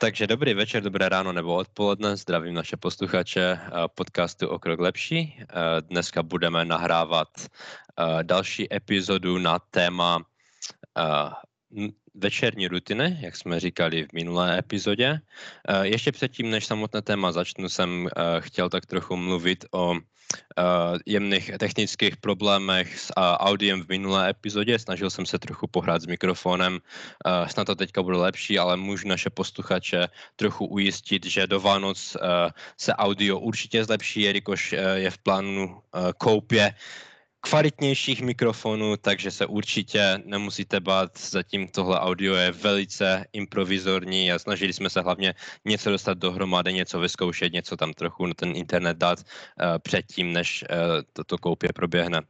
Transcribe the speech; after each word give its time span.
Takže 0.00 0.26
dobrý 0.26 0.54
večer, 0.54 0.82
dobré 0.82 1.08
ráno 1.08 1.32
nebo 1.32 1.60
odpoledne. 1.60 2.16
Zdravím 2.16 2.54
naše 2.54 2.76
posluchače 2.76 3.40
eh, 3.52 3.60
podcastu 3.94 4.48
O 4.48 4.58
krok 4.58 4.80
lepší. 4.80 5.36
Eh, 5.36 5.44
dneska 5.80 6.22
budeme 6.22 6.64
nahrávat 6.64 7.28
eh, 7.36 8.24
další 8.24 8.74
epizodu 8.74 9.38
na 9.38 9.58
téma 9.58 10.24
večerní 12.14 12.68
rutiny, 12.68 13.18
jak 13.20 13.36
jsme 13.36 13.60
říkali 13.60 14.04
v 14.04 14.12
minulé 14.12 14.58
epizodě. 14.58 15.20
Ještě 15.82 16.12
předtím, 16.12 16.50
než 16.50 16.66
samotné 16.66 17.02
téma 17.02 17.32
začnu, 17.32 17.68
jsem 17.68 18.08
chtěl 18.40 18.68
tak 18.68 18.86
trochu 18.86 19.16
mluvit 19.16 19.64
o 19.70 19.94
jemných 21.06 21.50
technických 21.58 22.16
problémech 22.16 22.98
s 22.98 23.12
uh, 23.16 23.24
audiem 23.40 23.82
v 23.82 23.88
minulé 23.88 24.30
epizodě. 24.30 24.78
Snažil 24.78 25.10
jsem 25.10 25.26
se 25.26 25.38
trochu 25.38 25.66
pohrát 25.66 26.02
s 26.02 26.06
mikrofonem. 26.06 26.78
Uh, 27.26 27.48
snad 27.48 27.64
to 27.64 27.74
teďka 27.74 28.02
bude 28.02 28.16
lepší, 28.16 28.58
ale 28.58 28.76
můžu 28.76 29.08
naše 29.08 29.30
posluchače 29.30 30.08
trochu 30.36 30.66
ujistit, 30.66 31.26
že 31.26 31.46
do 31.46 31.60
Vánoc 31.60 32.16
se 32.76 32.92
audio 32.94 33.38
určitě 33.38 33.84
zlepší, 33.84 34.20
jelikož 34.20 34.74
je 34.94 35.10
v 35.10 35.18
plánu 35.18 35.80
koupě 36.18 36.74
kvalitnějších 37.40 38.22
mikrofonů, 38.22 38.96
takže 38.96 39.30
se 39.30 39.46
určitě 39.46 40.22
nemusíte 40.24 40.80
bát, 40.80 41.18
zatím 41.18 41.68
tohle 41.68 42.00
audio 42.00 42.34
je 42.34 42.52
velice 42.52 43.24
improvizorní 43.32 44.32
a 44.32 44.38
snažili 44.38 44.72
jsme 44.72 44.90
se 44.90 45.00
hlavně 45.00 45.34
něco 45.64 45.90
dostat 45.90 46.18
dohromady, 46.18 46.72
něco 46.72 47.00
vyzkoušet, 47.00 47.52
něco 47.52 47.76
tam 47.76 47.92
trochu 47.92 48.26
na 48.26 48.34
ten 48.34 48.56
internet 48.56 48.96
dát 48.96 49.18
uh, 49.18 49.78
předtím, 49.78 50.32
než 50.32 50.64
uh, 50.70 50.76
toto 51.12 51.38
koupě 51.38 51.68
proběhne. 51.74 52.22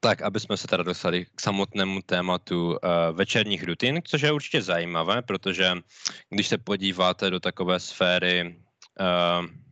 Tak, 0.00 0.22
aby 0.22 0.40
jsme 0.40 0.56
se 0.56 0.66
teda 0.66 0.82
dostali 0.82 1.26
k 1.34 1.40
samotnému 1.40 2.02
tématu 2.02 2.70
uh, 2.70 2.76
večerních 3.12 3.64
rutin, 3.64 4.00
což 4.04 4.22
je 4.22 4.32
určitě 4.32 4.62
zajímavé, 4.62 5.22
protože 5.22 5.72
když 6.30 6.48
se 6.48 6.58
podíváte 6.58 7.30
do 7.30 7.40
takové 7.40 7.80
sféry 7.80 8.56
uh, 9.00 9.63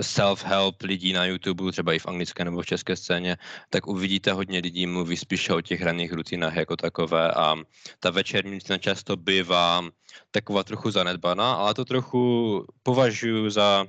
self-help 0.00 0.82
lidí 0.82 1.12
na 1.12 1.24
YouTube, 1.24 1.72
třeba 1.72 1.92
i 1.92 1.98
v 1.98 2.06
anglické 2.06 2.44
nebo 2.44 2.62
v 2.62 2.66
české 2.66 2.96
scéně, 2.96 3.36
tak 3.70 3.86
uvidíte 3.86 4.32
hodně 4.32 4.58
lidí 4.58 4.86
mluví 4.86 5.16
spíše 5.16 5.54
o 5.54 5.60
těch 5.60 5.80
hraných 5.80 6.12
rutinách 6.12 6.56
jako 6.56 6.76
takové 6.76 7.32
a 7.32 7.56
ta 8.00 8.10
večerní 8.10 8.54
rutina 8.54 8.78
často 8.78 9.16
bývá 9.16 9.82
taková 10.30 10.64
trochu 10.64 10.90
zanedbaná, 10.90 11.54
ale 11.54 11.74
to 11.74 11.84
trochu 11.84 12.64
považuji 12.82 13.50
za 13.50 13.86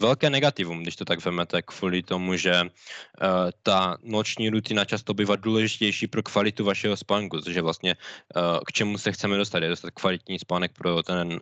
velké 0.00 0.30
negativum, 0.30 0.82
když 0.82 0.96
to 0.96 1.04
tak 1.04 1.24
vemete, 1.24 1.62
kvůli 1.62 2.02
tomu, 2.02 2.36
že 2.36 2.62
uh, 2.62 2.68
ta 3.62 3.96
noční 4.02 4.50
rutina 4.50 4.84
často 4.84 5.14
bývá 5.14 5.36
důležitější 5.36 6.06
pro 6.06 6.22
kvalitu 6.22 6.64
vašeho 6.64 6.96
spánku, 6.96 7.40
což 7.40 7.54
je 7.54 7.62
vlastně 7.62 7.96
uh, 8.36 8.42
k 8.66 8.72
čemu 8.72 8.98
se 8.98 9.12
chceme 9.12 9.36
dostat, 9.36 9.62
je 9.62 9.68
dostat 9.68 9.90
kvalitní 9.90 10.38
spánek 10.38 10.72
pro 10.72 11.02
ten 11.02 11.32
uh, 11.32 11.38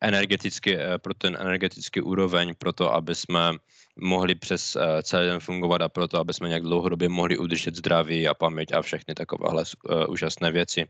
energetický, 0.00 0.76
uh, 0.76 0.82
pro 0.98 1.14
ten 1.14 1.36
energetický 1.40 2.00
úroveň, 2.00 2.54
pro 2.58 2.72
to, 2.72 2.94
aby 2.94 3.14
jsme 3.14 3.52
mohli 3.96 4.34
přes 4.34 4.76
uh, 4.76 4.82
celý 5.02 5.26
den 5.26 5.40
fungovat 5.40 5.82
a 5.82 5.88
proto, 5.88 6.18
aby 6.18 6.34
jsme 6.34 6.48
nějak 6.48 6.62
dlouhodobě 6.62 7.08
mohli 7.08 7.38
udržet 7.38 7.74
zdraví 7.74 8.28
a 8.28 8.34
paměť 8.34 8.72
a 8.72 8.82
všechny 8.82 9.14
takovéhle 9.14 9.62
uh, 9.62 10.04
úžasné 10.08 10.52
věci. 10.52 10.86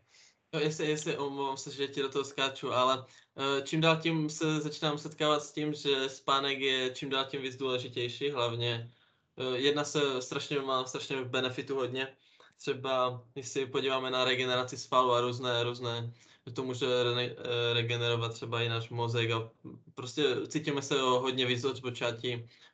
No, 0.55 0.61
jestli, 0.61 0.87
jestli 0.87 1.19
omlouvám 1.19 1.57
se, 1.57 1.71
že 1.71 1.89
ti 1.89 2.03
do 2.03 2.09
toho 2.09 2.25
skáču, 2.25 2.73
ale 2.73 3.05
Eh, 3.37 3.63
čím 3.63 3.81
dál 3.81 3.97
tím 3.97 4.31
se 4.31 4.61
začínám 4.61 4.99
setkávat 4.99 5.43
s 5.43 5.53
tím, 5.53 5.75
že 5.75 6.09
spánek 6.09 6.59
je 6.61 6.91
čím 6.91 7.11
dál 7.11 7.25
tím 7.25 7.43
víc 7.43 7.57
důležitější, 7.57 8.31
hlavně 8.31 8.93
eh, 9.37 9.59
jedna 9.59 9.85
se 9.85 10.23
strašně 10.23 10.61
má 10.61 10.85
strašně 10.85 11.25
benefitu 11.25 11.75
hodně. 11.75 12.09
Třeba 12.57 13.25
když 13.33 13.49
si 13.49 13.67
podíváme 13.67 14.11
na 14.11 14.25
regeneraci 14.25 14.79
svalů 14.79 15.13
a 15.13 15.21
různé, 15.21 15.63
různé, 15.63 16.13
to 16.55 16.63
může 16.63 16.87
re, 16.87 17.23
eh, 17.23 17.73
regenerovat 17.73 18.33
třeba 18.33 18.63
i 18.63 18.69
náš 18.69 18.91
mozek 18.91 19.31
a 19.31 19.51
prostě 19.95 20.23
cítíme 20.49 20.83
se 20.83 21.03
o 21.03 21.21
hodně 21.21 21.47
víc 21.47 21.65
od 21.65 21.83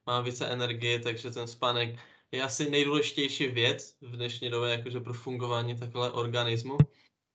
máme 0.07 0.25
více 0.25 0.47
energie, 0.47 1.01
takže 1.01 1.31
ten 1.31 1.49
spánek 1.49 1.99
je 2.33 2.43
asi 2.43 2.71
nejdůležitější 2.71 3.47
věc 3.47 3.97
v 4.01 4.17
dnešní 4.17 4.51
době 4.51 4.71
jakože 4.71 5.01
pro 5.01 5.15
fungování 5.15 5.79
takhle 5.79 6.13
organismu, 6.13 6.79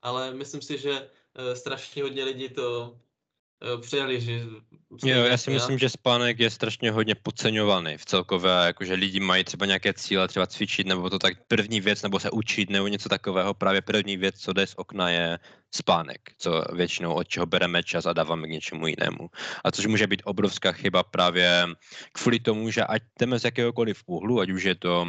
ale 0.05 0.33
myslím 0.33 0.61
si, 0.61 0.77
že 0.77 1.09
strašně 1.53 2.03
hodně 2.03 2.23
lidí 2.23 2.49
to 2.49 2.95
Eh, 3.63 3.77
přijeli, 3.81 4.21
že... 4.21 4.41
Jo, 5.05 5.23
já 5.23 5.37
si 5.37 5.51
myslím, 5.51 5.79
že 5.79 5.89
spánek 5.89 6.39
je 6.39 6.49
strašně 6.49 6.91
hodně 6.91 7.15
podceňovaný 7.15 7.97
v 7.97 8.05
celkové, 8.05 8.65
jakože 8.65 8.93
lidi 8.93 9.19
mají 9.19 9.43
třeba 9.43 9.65
nějaké 9.65 9.93
cíle, 9.93 10.27
třeba 10.27 10.47
cvičit, 10.47 10.87
nebo 10.87 11.09
to 11.09 11.19
tak 11.19 11.33
první 11.47 11.81
věc, 11.81 12.01
nebo 12.01 12.19
se 12.19 12.31
učit, 12.31 12.69
nebo 12.69 12.87
něco 12.87 13.09
takového. 13.09 13.53
Právě 13.53 13.81
první 13.81 14.17
věc, 14.17 14.35
co 14.39 14.53
jde 14.53 14.67
z 14.67 14.73
okna, 14.77 15.09
je 15.09 15.39
spánek, 15.75 16.21
co 16.37 16.63
většinou 16.73 17.13
od 17.13 17.27
čeho 17.27 17.45
bereme 17.45 17.83
čas 17.83 18.05
a 18.05 18.13
dáváme 18.13 18.47
k 18.47 18.55
něčemu 18.57 18.87
jinému. 18.87 19.29
A 19.63 19.71
což 19.71 19.85
může 19.85 20.07
být 20.07 20.21
obrovská 20.25 20.71
chyba 20.71 21.03
právě 21.03 21.67
kvůli 22.11 22.39
tomu, 22.39 22.71
že 22.71 22.83
ať 22.83 23.01
jdeme 23.19 23.39
z 23.39 23.43
jakéhokoliv 23.43 24.03
úhlu, 24.05 24.39
ať 24.39 24.49
už 24.49 24.63
je 24.63 24.75
to 24.75 25.05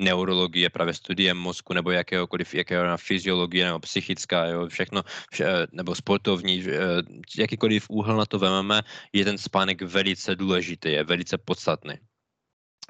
neurologie, 0.00 0.70
právě 0.70 0.94
studie 0.94 1.34
mozku, 1.34 1.72
nebo 1.72 1.90
jakéhokoliv, 1.90 2.54
jakéhokoliv 2.54 3.00
fyziologie, 3.00 3.66
nebo 3.66 3.78
psychická, 3.78 4.44
jo, 4.44 4.68
všechno, 4.68 5.02
vše, 5.30 5.46
nebo 5.72 5.94
sportovní, 5.94 6.64
eh, 6.64 7.02
jakýkoliv 7.38 7.86
úhel 7.90 8.16
na 8.16 8.26
to 8.26 8.38
vememe, 8.38 8.82
je 9.12 9.24
ten 9.24 9.38
spánek 9.38 9.82
velice 9.82 10.36
důležitý, 10.36 10.92
je 10.92 11.04
velice 11.04 11.38
podstatný 11.38 11.94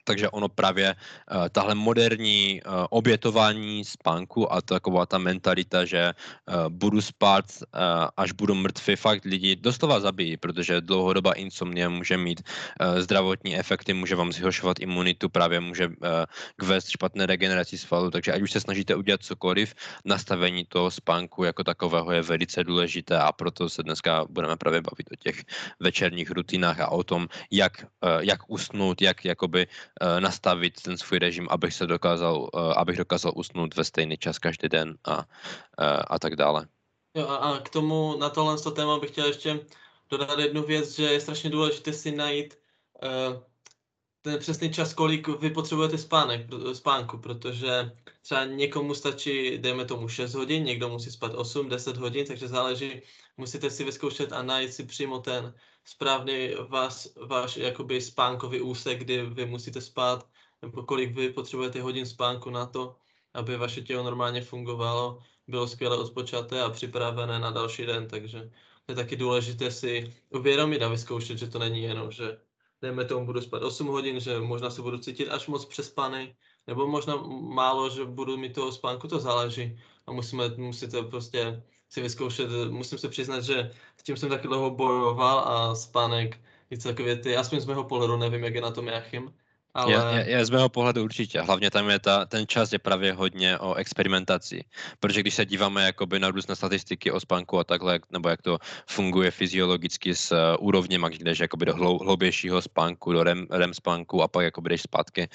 takže 0.07 0.31
ono 0.31 0.49
právě 0.49 0.95
uh, 0.95 1.51
tahle 1.51 1.75
moderní 1.75 2.63
uh, 2.63 2.87
obětování 2.91 3.85
spánku 3.85 4.53
a 4.53 4.63
taková 4.63 5.07
ta 5.07 5.19
mentalita, 5.19 5.85
že 5.85 6.15
uh, 6.15 6.71
budu 6.71 7.03
spát, 7.03 7.45
uh, 7.61 8.09
až 8.17 8.33
budu 8.33 8.55
mrtvý, 8.55 8.97
fakt 8.97 9.25
lidi 9.25 9.57
doslova 9.57 10.01
zabijí, 10.01 10.37
protože 10.37 10.81
dlouhodobá 10.81 11.33
insomnie 11.33 11.89
může 11.89 12.17
mít 12.17 12.41
uh, 12.41 13.03
zdravotní 13.03 13.59
efekty, 13.59 13.95
může 13.95 14.15
vám 14.15 14.33
zhoršovat 14.33 14.79
imunitu, 14.79 15.29
právě 15.29 15.61
může 15.61 15.87
uh, 15.87 15.95
kvést 16.57 16.89
špatné 16.89 17.27
regeneraci 17.27 17.79
svalů, 17.79 18.11
takže 18.11 18.33
ať 18.33 18.43
už 18.43 18.51
se 18.51 18.61
snažíte 18.61 18.95
udělat 18.95 19.23
cokoliv, 19.23 19.75
nastavení 20.05 20.65
toho 20.65 20.91
spánku 20.91 21.45
jako 21.45 21.65
takového 21.65 22.13
je 22.13 22.23
velice 22.23 22.65
důležité 22.65 23.19
a 23.19 23.33
proto 23.33 23.69
se 23.69 23.83
dneska 23.83 24.25
budeme 24.31 24.57
právě 24.57 24.81
bavit 24.81 25.07
o 25.13 25.17
těch 25.17 25.43
večerních 25.81 26.31
rutinách 26.31 26.81
a 26.81 26.89
o 26.89 27.03
tom, 27.03 27.29
jak, 27.51 27.87
jak 28.21 28.41
usnout, 28.47 29.03
jak 29.03 29.25
jakoby 29.25 29.67
nastavit 30.21 30.83
ten 30.83 30.99
svůj 30.99 31.19
režim, 31.19 31.47
abych 31.51 31.75
se 31.75 31.87
dokázal, 31.87 32.41
uh, 32.41 32.73
abych 32.77 32.97
dokázal 32.97 33.33
usnout 33.37 33.77
ve 33.77 33.85
stejný 33.85 34.17
čas 34.17 34.39
každý 34.39 34.69
den 34.69 34.99
a, 35.05 35.17
uh, 35.17 35.25
a 36.07 36.19
tak 36.19 36.37
dále. 36.37 36.67
Jo 37.15 37.29
a, 37.29 37.37
a 37.37 37.59
k 37.59 37.69
tomu, 37.69 38.17
na 38.19 38.31
tohle 38.31 38.57
téma 38.73 38.99
bych 38.99 39.11
chtěl 39.11 39.27
ještě 39.27 39.61
dodat 40.11 40.39
jednu 40.39 40.63
věc, 40.63 40.95
že 40.95 41.05
je 41.05 41.21
strašně 41.21 41.51
důležité 41.51 41.93
si 41.93 42.13
najít 42.13 42.59
uh, 43.03 43.43
ten 44.23 44.39
přesný 44.39 44.73
čas, 44.73 44.95
kolik 44.95 45.29
vy 45.29 45.51
potřebujete 45.51 45.99
spánek, 45.99 46.47
spánku, 46.73 47.19
protože 47.19 47.91
třeba 48.23 48.45
někomu 48.45 48.95
stačí, 48.95 49.59
dejme 49.59 49.85
tomu 49.85 50.09
6 50.09 50.35
hodin, 50.35 50.65
někdo 50.65 50.89
musí 50.89 51.11
spát 51.11 51.35
8, 51.35 51.69
10 51.69 51.97
hodin, 51.97 52.27
takže 52.27 52.49
záleží, 52.49 53.03
musíte 53.37 53.71
si 53.71 53.85
vyzkoušet 53.85 54.33
a 54.33 54.43
najít 54.43 54.73
si 54.73 54.85
přímo 54.85 55.19
ten 55.19 55.55
správný 55.87 56.51
vás, 56.69 57.09
váš 57.27 57.57
jakoby 57.57 58.01
spánkový 58.01 58.61
úsek, 58.61 58.99
kdy 58.99 59.27
vy 59.27 59.47
musíte 59.47 59.81
spát, 59.81 60.27
nebo 60.63 60.83
kolik 60.83 61.15
vy 61.17 61.33
potřebujete 61.33 61.83
hodin 61.83 62.07
spánku 62.07 62.51
na 62.51 62.67
to, 62.67 62.97
aby 63.35 63.57
vaše 63.57 63.83
tělo 63.83 64.03
normálně 64.03 64.43
fungovalo, 64.43 65.19
bylo 65.49 65.69
skvěle 65.69 65.97
odpočaté 65.97 66.63
a 66.63 66.71
připravené 66.71 67.39
na 67.39 67.51
další 67.51 67.87
den, 67.87 68.09
takže 68.09 68.51
je 68.89 68.95
taky 68.95 69.17
důležité 69.17 69.71
si 69.71 70.15
uvědomit 70.31 70.83
a 70.83 70.89
vyzkoušet, 70.89 71.39
že 71.39 71.47
to 71.47 71.59
není 71.59 71.83
jenom, 71.83 72.11
že 72.11 72.39
dejme 72.83 73.05
tomu, 73.05 73.27
budu 73.27 73.41
spát 73.41 73.63
8 73.63 73.87
hodin, 73.87 74.21
že 74.21 74.41
možná 74.41 74.71
se 74.71 74.83
budu 74.83 74.99
cítit 74.99 75.29
až 75.29 75.47
moc 75.47 75.65
přespaný, 75.65 76.35
nebo 76.67 76.87
možná 76.87 77.17
málo, 77.41 77.91
že 77.91 78.05
budu 78.05 78.37
mít 78.37 78.55
toho 78.55 78.73
spánku, 78.73 79.09
to 79.09 79.19
záleží. 79.19 79.79
A 80.07 80.13
musíme, 80.13 80.49
musíte 80.57 81.03
prostě 81.03 81.63
si 81.89 82.01
vyzkoušet, 82.01 82.51
musím 82.71 82.99
se 82.99 83.09
přiznat, 83.09 83.41
že 83.41 83.71
s 83.97 84.03
tím 84.03 84.17
jsem 84.17 84.29
taky 84.29 84.49
dlouho 84.49 84.71
bojoval 84.71 85.39
a 85.39 85.75
spánek 85.75 86.41
i 86.71 86.79
celkově 86.79 87.17
ty, 87.17 87.37
aspoň 87.37 87.61
z 87.61 87.67
mého 87.67 87.85
pohledu, 87.85 88.17
nevím, 88.17 88.45
jak 88.45 88.55
je 88.55 88.61
na 88.61 88.71
tom 88.71 88.87
Jachim, 88.87 89.35
ale... 89.77 89.93
Já, 89.93 90.11
já, 90.11 90.21
já 90.25 90.45
z 90.45 90.51
mého 90.51 90.69
pohledu 90.69 91.05
určitě. 91.05 91.41
Hlavně 91.41 91.71
tam 91.71 91.91
je 91.91 91.99
ta, 91.99 92.25
ten 92.25 92.47
čas 92.47 92.73
je 92.73 92.79
právě 92.79 93.13
hodně 93.13 93.59
o 93.59 93.75
experimentaci. 93.75 94.65
Protože 95.01 95.21
když 95.21 95.35
se 95.35 95.47
díváme 95.47 95.85
jakoby 95.85 96.19
na 96.19 96.31
různé 96.31 96.57
statistiky 96.57 97.11
o 97.11 97.21
spánku 97.21 97.59
a 97.59 97.65
takhle, 97.65 98.01
nebo 98.11 98.29
jak 98.29 98.43
to 98.43 98.59
funguje 98.91 99.31
fyziologicky 99.31 100.15
s 100.15 100.33
uh, 100.33 100.39
úrovněm, 100.67 101.03
když 101.03 101.19
jdeš 101.19 101.39
jakoby 101.39 101.67
do 101.67 101.75
hlou, 101.75 101.99
hloubějšího 101.99 102.63
spánku, 102.63 103.13
do 103.13 103.23
REM, 103.23 103.47
REM 103.51 103.75
spánku 103.75 104.23
a 104.23 104.29
pak 104.29 104.45
jakoby 104.45 104.69
jdeš 104.69 104.83
zpátky, 104.83 105.29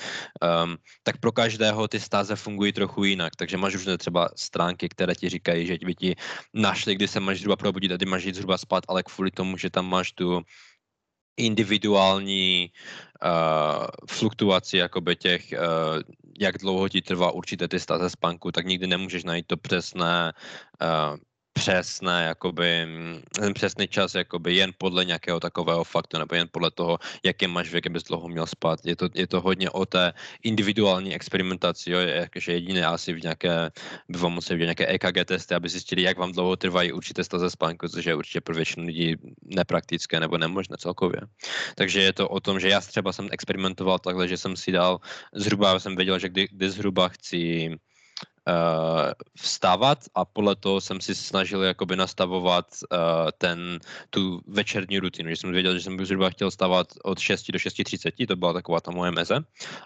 um, 0.64 0.78
tak 1.04 1.18
pro 1.18 1.32
každého 1.32 1.88
ty 1.88 2.00
stáze 2.00 2.36
fungují 2.36 2.72
trochu 2.74 3.04
jinak. 3.04 3.36
Takže 3.36 3.58
máš 3.58 3.76
už 3.76 3.88
třeba 3.98 4.30
stránky, 4.36 4.90
které 4.90 5.16
ti 5.16 5.30
říkají, 5.30 5.68
že 5.68 5.78
by 5.86 5.96
ti 5.96 6.16
našli, 6.54 6.96
kdy 6.96 7.08
se 7.08 7.20
máš 7.20 7.40
zhruba 7.40 7.56
probudit 7.56 7.92
a 7.92 7.98
kdy 7.98 8.06
máš 8.06 8.24
jít 8.24 8.36
zhruba 8.36 8.58
spát, 8.58 8.84
ale 8.88 9.04
kvůli 9.04 9.32
tomu, 9.32 9.58
že 9.58 9.70
tam 9.70 9.86
máš 9.90 10.12
tu 10.12 10.42
individuální 11.38 12.72
uh, 13.24 13.86
fluktuaci 14.10 14.78
jakoby 14.78 15.16
těch, 15.16 15.54
uh, 15.54 16.02
jak 16.40 16.58
dlouho 16.58 16.90
ti 16.90 17.02
trvá 17.02 17.32
určité 17.32 17.68
ty 17.68 17.80
stáze 17.80 18.10
spánku, 18.10 18.52
tak 18.52 18.66
nikdy 18.66 18.88
nemůžeš 18.88 19.24
najít 19.24 19.48
to 19.48 19.58
přesné 19.58 20.34
uh, 20.82 21.18
přesné, 21.54 22.24
jakoby, 22.24 22.88
ten 23.32 23.54
přesný 23.54 23.88
čas 23.88 24.16
jakoby 24.16 24.56
jen 24.56 24.72
podle 24.78 25.06
nějakého 25.06 25.40
takového 25.40 25.84
faktu, 25.84 26.18
nebo 26.18 26.36
jen 26.36 26.48
podle 26.52 26.72
toho, 26.72 26.98
jaký 27.26 27.48
máš 27.48 27.72
věk, 27.72 27.88
abys 27.88 28.04
dlouho 28.04 28.28
měl 28.28 28.48
spát. 28.48 28.80
Je 28.86 28.96
to, 28.96 29.10
je 29.14 29.28
to 29.28 29.42
hodně 29.42 29.70
o 29.70 29.86
té 29.86 30.14
individuální 30.44 31.16
experimentaci, 31.16 31.92
jo, 31.92 32.00
jakože 32.00 32.54
jediné 32.54 32.86
asi 32.86 33.14
v 33.14 33.24
nějaké, 33.24 33.72
by 34.10 34.18
vám 34.18 34.34
museli 34.34 34.58
vidět 34.58 34.66
nějaké 34.66 34.88
EKG 34.88 35.26
testy, 35.26 35.56
aby 35.56 35.70
zjistili, 35.70 36.02
jak 36.02 36.18
vám 36.18 36.32
dlouho 36.32 36.56
trvají 36.56 36.92
určité 36.92 37.24
staze 37.24 37.50
spánku, 37.50 37.88
což 37.88 38.06
je 38.06 38.16
určitě 38.16 38.42
pro 38.42 38.56
většinu 38.56 38.86
lidí 38.86 39.16
nepraktické 39.44 40.20
nebo 40.20 40.38
nemožné 40.38 40.78
celkově. 40.78 41.22
Takže 41.76 42.02
je 42.02 42.14
to 42.14 42.30
o 42.30 42.40
tom, 42.40 42.60
že 42.60 42.70
já 42.70 42.82
třeba 42.82 43.14
jsem 43.14 43.28
experimentoval 43.32 44.00
takhle, 44.00 44.28
že 44.28 44.38
jsem 44.38 44.56
si 44.56 44.72
dal, 44.72 45.00
zhruba 45.34 45.80
jsem 45.80 45.96
věděl, 45.96 46.20
že 46.20 46.30
kdy, 46.30 46.48
kdy 46.52 46.70
zhruba 46.70 47.08
chci 47.08 47.70
vstávat 49.42 50.00
a 50.16 50.26
podle 50.26 50.56
toho 50.56 50.82
jsem 50.82 51.02
si 51.02 51.16
snažil 51.16 51.64
jakoby 51.64 51.96
nastavovat 51.96 52.66
uh, 52.82 52.98
ten, 53.38 53.80
tu 54.10 54.42
večerní 54.48 55.00
rutinu, 55.00 55.30
že 55.30 55.36
jsem 55.36 55.52
věděl, 55.52 55.74
že 55.78 55.82
jsem 55.84 56.06
zhruba 56.06 56.30
chtěl 56.30 56.52
stávat 56.52 56.88
od 57.04 57.20
6 57.20 57.52
do 57.52 57.60
6.30, 57.60 58.28
to 58.28 58.36
byla 58.36 58.54
taková 58.54 58.82
ta 58.82 58.92
moje 58.92 59.12
meze, 59.12 59.40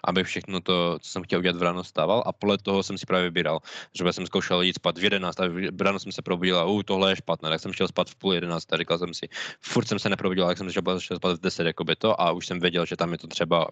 aby 0.04 0.24
všechno 0.24 0.60
to, 0.60 0.98
co 1.02 1.10
jsem 1.10 1.22
chtěl 1.22 1.38
udělat 1.38 1.56
v 1.56 1.62
ráno, 1.62 1.84
stával 1.84 2.22
a 2.26 2.32
podle 2.32 2.58
toho 2.58 2.82
jsem 2.82 2.98
si 2.98 3.06
právě 3.06 3.24
vybíral. 3.24 3.60
Že 3.94 4.12
jsem 4.12 4.26
zkoušel 4.26 4.62
jít 4.62 4.76
spát 4.76 4.98
v 4.98 5.04
11 5.04 5.40
a 5.40 5.44
v 5.48 5.80
ráno 5.80 5.98
jsem 5.98 6.12
se 6.12 6.22
probudil 6.22 6.58
a 6.58 6.64
uh, 6.64 6.82
tohle 6.82 7.12
je 7.12 7.16
špatné, 7.16 7.50
tak 7.50 7.60
jsem 7.60 7.72
chtěl 7.72 7.88
spát 7.88 8.10
v 8.10 8.14
půl 8.14 8.34
11 8.34 8.72
a 8.72 8.76
říkal 8.76 8.98
jsem 8.98 9.14
si, 9.14 9.28
furt 9.60 9.88
jsem 9.88 9.98
se 9.98 10.08
neprobudil, 10.08 10.46
tak 10.46 10.58
jsem 10.58 10.70
začal 10.70 11.16
spát 11.16 11.36
v 11.36 11.40
10 11.40 11.66
jakoby 11.66 11.96
to. 11.96 12.20
A 12.20 12.32
už 12.32 12.46
jsem 12.46 12.60
věděl, 12.60 12.86
že 12.86 12.96
tam 12.96 13.12
je 13.12 13.18
to 13.18 13.26
třeba 13.26 13.68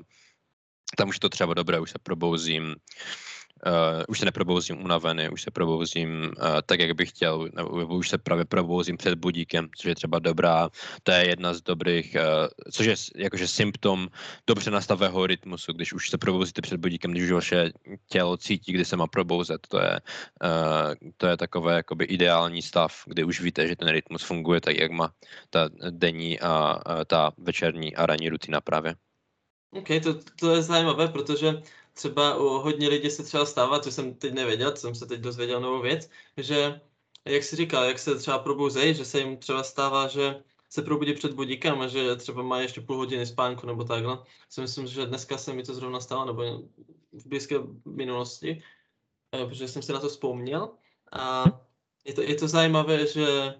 tam 0.96 1.08
už 1.08 1.16
je 1.16 1.20
to 1.20 1.28
třeba 1.28 1.54
dobré, 1.54 1.80
už 1.80 1.90
se 1.90 1.98
probouzím 2.02 2.74
Uh, 3.66 4.02
už 4.08 4.18
se 4.18 4.24
neprobouzím 4.24 4.84
unavený, 4.84 5.28
už 5.28 5.42
se 5.42 5.50
probouzím 5.50 6.08
uh, 6.24 6.46
tak, 6.66 6.80
jak 6.80 6.92
bych 6.92 7.08
chtěl, 7.08 7.48
nebo 7.54 7.96
už 7.96 8.08
se 8.08 8.18
právě 8.18 8.44
probouzím 8.44 8.96
před 8.96 9.18
budíkem, 9.18 9.68
což 9.76 9.84
je 9.84 9.94
třeba 9.94 10.18
dobrá, 10.18 10.70
to 11.02 11.12
je 11.12 11.28
jedna 11.28 11.54
z 11.54 11.62
dobrých, 11.62 12.16
uh, 12.16 12.48
což 12.72 12.86
je 12.86 12.94
jakože 13.16 13.48
symptom 13.48 14.08
dobře 14.46 14.70
nastavého 14.70 15.26
rytmusu, 15.26 15.72
když 15.72 15.92
už 15.92 16.10
se 16.10 16.18
probouzíte 16.18 16.62
před 16.62 16.80
budíkem, 16.80 17.10
když 17.10 17.24
už 17.24 17.30
vaše 17.30 17.72
tělo 18.08 18.36
cítí, 18.36 18.72
kdy 18.72 18.84
se 18.84 18.96
má 18.96 19.06
probouzet, 19.06 19.66
to 19.68 19.80
je, 19.80 20.00
uh, 20.44 21.10
to 21.16 21.26
je 21.26 21.36
takové 21.36 21.74
jakoby 21.74 22.04
ideální 22.04 22.62
stav, 22.62 23.02
kdy 23.06 23.24
už 23.24 23.40
víte, 23.40 23.68
že 23.68 23.76
ten 23.76 23.88
rytmus 23.88 24.22
funguje 24.22 24.60
tak, 24.60 24.76
jak 24.76 24.90
má 24.90 25.12
ta 25.50 25.68
denní 25.90 26.40
a 26.40 26.74
uh, 26.74 27.04
ta 27.06 27.32
večerní 27.38 27.96
a 27.96 28.06
ranní 28.06 28.28
rutina 28.28 28.60
právě. 28.60 28.94
OK, 29.70 29.88
to, 30.02 30.14
to 30.40 30.54
je 30.54 30.62
zajímavé, 30.62 31.08
protože 31.08 31.62
třeba 31.94 32.36
u 32.36 32.44
hodně 32.44 32.88
lidí 32.88 33.10
se 33.10 33.22
třeba 33.22 33.46
stává, 33.46 33.80
co 33.80 33.92
jsem 33.92 34.14
teď 34.14 34.32
nevěděl, 34.32 34.72
co 34.72 34.80
jsem 34.80 34.94
se 34.94 35.06
teď 35.06 35.20
dozvěděl 35.20 35.60
novou 35.60 35.82
věc, 35.82 36.10
že 36.36 36.80
jak 37.24 37.42
si 37.42 37.56
říkal, 37.56 37.84
jak 37.84 37.98
se 37.98 38.14
třeba 38.14 38.38
probouzejí, 38.38 38.94
že 38.94 39.04
se 39.04 39.18
jim 39.20 39.36
třeba 39.36 39.62
stává, 39.62 40.08
že 40.08 40.42
se 40.70 40.82
probudí 40.82 41.14
před 41.14 41.32
budíkem 41.32 41.80
a 41.80 41.88
že 41.88 42.16
třeba 42.16 42.42
má 42.42 42.60
ještě 42.60 42.80
půl 42.80 42.96
hodiny 42.96 43.26
spánku 43.26 43.66
nebo 43.66 43.84
takhle. 43.84 44.18
Si 44.48 44.60
myslím, 44.60 44.86
že 44.86 45.06
dneska 45.06 45.38
se 45.38 45.52
mi 45.52 45.62
to 45.62 45.74
zrovna 45.74 46.00
stalo, 46.00 46.24
nebo 46.24 46.62
v 47.12 47.26
blízké 47.26 47.56
minulosti, 47.84 48.62
eh, 49.32 49.46
protože 49.46 49.68
jsem 49.68 49.82
si 49.82 49.92
na 49.92 50.00
to 50.00 50.08
vzpomněl. 50.08 50.70
A 51.12 51.44
je 52.04 52.14
to, 52.14 52.22
je 52.22 52.34
to 52.34 52.48
zajímavé, 52.48 53.06
že 53.06 53.54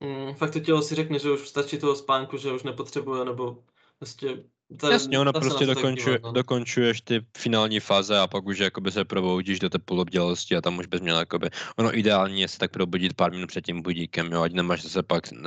mm, 0.00 0.34
fakt 0.34 0.52
to 0.52 0.60
tělo 0.60 0.82
si 0.82 0.94
řekne, 0.94 1.18
že 1.18 1.30
už 1.30 1.48
stačí 1.48 1.78
toho 1.78 1.96
spánku, 1.96 2.36
že 2.36 2.52
už 2.52 2.62
nepotřebuje, 2.62 3.24
nebo 3.24 3.64
prostě 3.98 4.44
ta, 4.76 4.92
Jasně, 4.92 5.18
ono 5.18 5.32
prostě 5.32 5.66
dokončuje, 5.66 6.18
no. 6.22 6.32
dokončuješ 6.32 7.00
ty 7.00 7.26
finální 7.36 7.80
fáze 7.80 8.18
a 8.18 8.26
pak 8.26 8.46
už 8.46 8.58
jakoby 8.58 8.92
se 8.92 9.04
proboudíš 9.04 9.58
do 9.58 9.70
té 9.70 9.78
polobdělosti 9.78 10.56
a 10.56 10.60
tam 10.60 10.78
už 10.78 10.86
bys 10.86 11.00
měl 11.00 11.18
jakoby, 11.18 11.50
ono 11.76 11.98
ideální 11.98 12.40
je 12.40 12.48
se 12.48 12.58
tak 12.58 12.70
probudit 12.70 13.14
pár 13.14 13.32
minut 13.32 13.46
před 13.46 13.64
tím 13.64 13.82
budíkem, 13.82 14.32
jo, 14.32 14.42
ať 14.42 14.52
nemáš 14.52 14.82
se 14.82 15.02
pak 15.02 15.24
uh, 15.32 15.40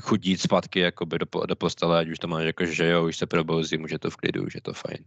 chudit 0.00 0.40
zpátky 0.40 0.80
jakoby 0.80 1.18
do, 1.18 1.26
do 1.46 1.56
postele, 1.56 1.98
ať 1.98 2.08
už 2.08 2.18
to 2.18 2.28
máš 2.28 2.44
jako, 2.44 2.66
že 2.66 2.88
jo, 2.88 3.06
už 3.06 3.16
se 3.16 3.26
probouzí, 3.26 3.78
může 3.78 3.98
to 3.98 4.10
v 4.10 4.16
klidu, 4.16 4.44
už 4.44 4.54
je 4.54 4.60
to 4.60 4.72
fajn. 4.72 4.98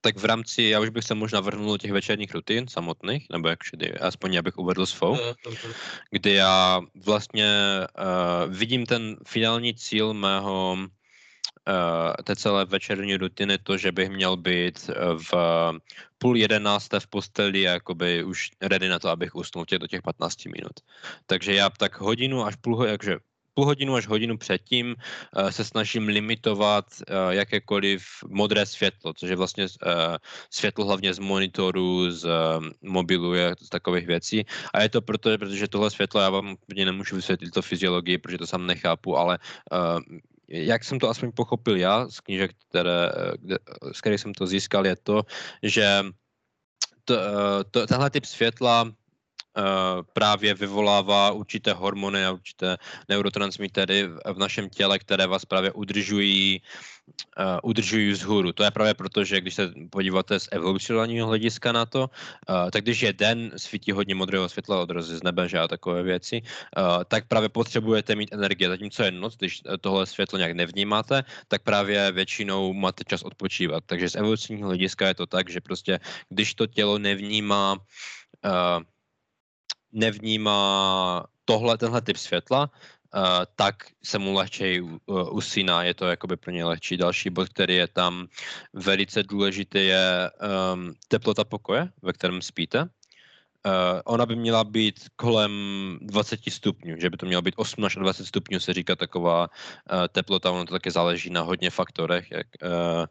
Tak 0.00 0.16
v 0.16 0.24
rámci, 0.24 0.62
já 0.62 0.80
už 0.80 0.88
bych 0.88 1.04
se 1.04 1.14
možná 1.14 1.40
vrhnul 1.40 1.72
do 1.72 1.78
těch 1.78 1.92
večerních 1.92 2.34
rutin 2.34 2.68
samotných, 2.68 3.26
nebo 3.32 3.48
jak 3.48 3.62
všudy, 3.62 3.92
aspoň 3.92 4.36
abych 4.36 4.58
uvedl 4.58 4.86
svou, 4.86 5.18
kdy 6.10 6.32
já 6.32 6.80
vlastně 7.04 7.50
uh, 7.98 8.54
vidím 8.54 8.86
ten 8.86 9.16
finální 9.26 9.74
cíl 9.74 10.14
mého 10.14 10.76
té 12.24 12.36
celé 12.36 12.64
večerní 12.64 13.16
rutiny 13.16 13.58
to, 13.58 13.76
že 13.76 13.92
bych 13.92 14.10
měl 14.10 14.36
být 14.36 14.90
eh, 14.90 14.94
v 15.32 15.32
půl 16.18 16.36
jedenácté 16.36 17.00
v 17.00 17.06
posteli 17.06 17.60
jakoby 17.60 18.24
už 18.24 18.50
ready 18.60 18.88
na 18.88 18.98
to, 18.98 19.08
abych 19.08 19.34
usnul 19.34 19.64
těch 19.64 19.78
do 19.78 19.86
těch 19.86 20.02
15 20.02 20.46
minut. 20.46 20.72
Takže 21.26 21.54
já 21.54 21.70
tak 21.70 22.00
hodinu 22.00 22.44
až 22.44 22.56
půl, 22.56 22.84
jakže 22.84 23.16
půl 23.54 23.64
hodinu 23.64 23.94
až 23.94 24.06
hodinu 24.06 24.38
předtím 24.38 24.94
se 25.50 25.64
snažím 25.64 26.08
limitovat 26.08 26.84
jakékoliv 27.30 28.02
modré 28.28 28.66
světlo, 28.66 29.12
což 29.14 29.30
je 29.30 29.36
vlastně 29.36 29.66
světlo 30.50 30.84
hlavně 30.84 31.14
z 31.14 31.18
monitoru, 31.18 32.10
z 32.10 32.28
mobilu, 32.82 33.34
z 33.58 33.68
takových 33.68 34.06
věcí. 34.06 34.46
A 34.74 34.82
je 34.82 34.88
to 34.88 35.02
proto, 35.02 35.38
protože 35.38 35.68
tohle 35.68 35.90
světlo, 35.90 36.20
já 36.20 36.30
vám 36.30 36.56
nemůžu 36.74 37.16
vysvětlit 37.16 37.50
to 37.50 37.62
fyziologii, 37.62 38.18
protože 38.18 38.38
to 38.38 38.46
sám 38.46 38.66
nechápu, 38.66 39.16
ale 39.16 39.38
jak 40.48 40.84
jsem 40.84 40.98
to 40.98 41.08
aspoň 41.08 41.32
pochopil 41.32 41.76
já 41.76 42.08
z 42.08 42.20
knížek, 42.20 42.50
které, 42.68 43.10
kde, 43.38 43.56
z 43.92 44.00
kterých 44.00 44.20
jsem 44.20 44.34
to 44.34 44.46
získal, 44.46 44.86
je 44.86 44.96
to, 44.96 45.22
že 45.62 46.02
to, 47.04 47.16
to, 47.70 47.86
tenhle 47.86 48.10
typ 48.10 48.24
světla 48.24 48.92
právě 50.12 50.54
vyvolává 50.54 51.30
určité 51.30 51.72
hormony 51.72 52.24
a 52.24 52.32
určité 52.32 52.76
neurotransmitery 53.08 54.08
v 54.08 54.38
našem 54.38 54.68
těle, 54.70 54.98
které 54.98 55.26
vás 55.26 55.44
právě 55.44 55.72
udržují 55.72 56.62
uh, 57.38 57.58
udržují 57.62 58.10
vzhůru. 58.10 58.52
To 58.52 58.64
je 58.64 58.70
právě 58.70 58.94
proto, 58.94 59.24
že 59.24 59.40
když 59.40 59.54
se 59.54 59.72
podíváte 59.90 60.40
z 60.40 60.48
evolucionálního 60.52 61.26
hlediska 61.26 61.72
na 61.72 61.86
to, 61.86 62.10
uh, 62.10 62.70
tak 62.70 62.82
když 62.82 63.00
je 63.00 63.12
den, 63.12 63.52
svítí 63.56 63.92
hodně 63.92 64.14
modrého 64.14 64.48
světla, 64.48 64.80
odrazy 64.82 65.16
z 65.16 65.22
nebe, 65.22 65.48
že 65.48 65.58
a 65.58 65.68
takové 65.68 66.02
věci, 66.02 66.42
tak 67.08 67.28
právě 67.28 67.48
potřebujete 67.48 68.14
mít 68.14 68.32
energie. 68.32 68.68
Zatímco 68.68 69.02
je 69.02 69.10
noc, 69.10 69.36
když 69.36 69.62
tohle 69.80 70.06
světlo 70.06 70.38
nějak 70.38 70.52
nevnímáte, 70.52 71.24
tak 71.48 71.62
právě 71.62 72.12
většinou 72.12 72.72
máte 72.72 73.04
čas 73.04 73.22
odpočívat. 73.22 73.84
Takže 73.86 74.10
z 74.10 74.14
evolučního 74.14 74.68
hlediska 74.68 75.08
je 75.08 75.14
to 75.14 75.26
tak, 75.26 75.50
že 75.50 75.60
prostě 75.60 76.00
když 76.28 76.54
to 76.54 76.66
tělo 76.66 76.98
nevnímá 76.98 77.76
nevnímá 79.92 81.24
tohle, 81.44 81.78
tenhle 81.78 82.00
typ 82.00 82.16
světla, 82.16 82.70
uh, 83.14 83.20
tak 83.56 83.74
se 84.04 84.18
mu 84.18 84.32
lehčej 84.32 84.82
uh, 84.82 84.96
usíná, 85.36 85.82
je 85.82 85.94
to 85.94 86.06
jakoby 86.06 86.36
pro 86.36 86.50
ně 86.50 86.64
lehčí. 86.64 86.96
Další 86.96 87.30
bod, 87.30 87.48
který 87.48 87.76
je 87.76 87.88
tam 87.88 88.26
velice 88.72 89.22
důležitý, 89.22 89.86
je 89.86 90.30
um, 90.74 90.94
teplota 91.08 91.44
pokoje, 91.44 91.88
ve 92.02 92.12
kterém 92.12 92.42
spíte. 92.42 92.82
Uh, 93.66 94.00
ona 94.04 94.26
by 94.26 94.36
měla 94.36 94.64
být 94.64 95.08
kolem 95.16 95.52
20 96.00 96.40
stupňů, 96.48 96.96
že 96.98 97.10
by 97.10 97.16
to 97.16 97.26
mělo 97.26 97.42
být 97.42 97.54
8 97.56 97.84
až 97.84 97.94
20 97.94 98.26
stupňů, 98.26 98.60
se 98.60 98.72
říká 98.72 98.96
taková 98.96 99.48
uh, 99.48 100.08
teplota, 100.08 100.50
ono 100.50 100.64
to 100.64 100.74
také 100.74 100.90
záleží 100.90 101.30
na 101.30 101.40
hodně 101.40 101.70
faktorech, 101.70 102.30
jak 102.30 102.46
uh, 102.62 103.06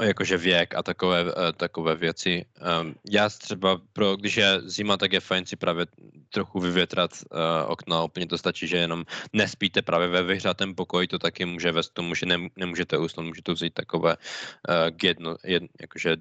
jakože 0.00 0.36
věk 0.36 0.74
a 0.74 0.82
takové, 0.82 1.24
eh, 1.28 1.52
takové 1.52 1.94
věci. 1.94 2.44
Um, 2.80 2.94
já 3.10 3.28
třeba, 3.28 3.80
pro, 3.92 4.16
když 4.16 4.36
je 4.36 4.60
zima, 4.64 4.96
tak 4.96 5.12
je 5.12 5.20
fajn 5.20 5.46
si 5.46 5.56
právě 5.56 5.86
trochu 6.30 6.60
vyvětrat 6.60 7.10
uh, 7.12 7.38
okna. 7.66 8.02
Úplně 8.02 8.26
to 8.26 8.38
stačí, 8.38 8.68
že 8.68 8.76
jenom 8.76 9.04
nespíte 9.32 9.82
právě 9.82 10.08
ve 10.08 10.22
vyhřátém 10.22 10.74
pokoji, 10.74 11.08
to 11.08 11.18
taky 11.18 11.44
může 11.44 11.72
vést 11.72 11.88
k 11.88 11.92
tomu, 11.92 12.14
že 12.14 12.26
ne, 12.26 12.38
nemůžete 12.56 12.98
usnout, 12.98 13.26
můžete 13.26 13.52
vzít 13.52 13.74
takové 13.74 14.16
uh, 14.16 14.96
jedno, 15.02 15.36
jed, 15.44 15.62
jakože 15.80 16.16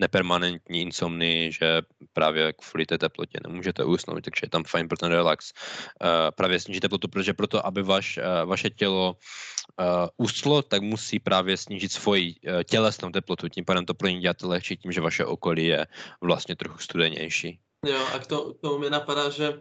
nepermanentní 0.00 0.82
insomny, 0.82 1.52
že 1.52 1.82
právě 2.12 2.52
kvůli 2.52 2.86
té 2.86 2.98
teplotě 2.98 3.38
nemůžete 3.48 3.84
usnout, 3.84 4.24
takže 4.24 4.40
je 4.42 4.48
tam 4.48 4.64
fajn 4.64 4.88
pro 4.88 4.96
ten 4.96 5.12
relax. 5.12 5.52
Uh, 6.02 6.08
právě 6.36 6.60
snížit 6.60 6.80
teplotu, 6.80 7.08
protože 7.08 7.32
proto, 7.32 7.66
aby 7.66 7.82
vaš, 7.82 8.18
uh, 8.18 8.48
vaše 8.48 8.70
tělo 8.70 9.16
uh, 9.16 9.86
uslo, 10.16 10.62
tak 10.62 10.82
musí 10.82 11.18
právě 11.18 11.56
snížit 11.56 11.92
svoji 11.92 12.34
tělesnou 12.64 13.10
teplotu, 13.10 13.48
tím 13.48 13.64
pádem 13.64 13.86
to 13.86 13.94
pro 13.94 14.08
ně 14.08 14.20
děláte 14.20 14.46
lehčí 14.46 14.76
tím, 14.76 14.92
že 14.92 15.00
vaše 15.00 15.24
okolí 15.24 15.66
je 15.66 15.86
vlastně 16.20 16.56
trochu 16.56 16.78
studenější. 16.78 17.58
Jo, 17.86 18.06
a 18.14 18.18
k, 18.18 18.26
to, 18.26 18.54
k 18.54 18.60
tomu 18.60 18.78
mi 18.78 18.90
napadá, 18.90 19.30
že 19.30 19.60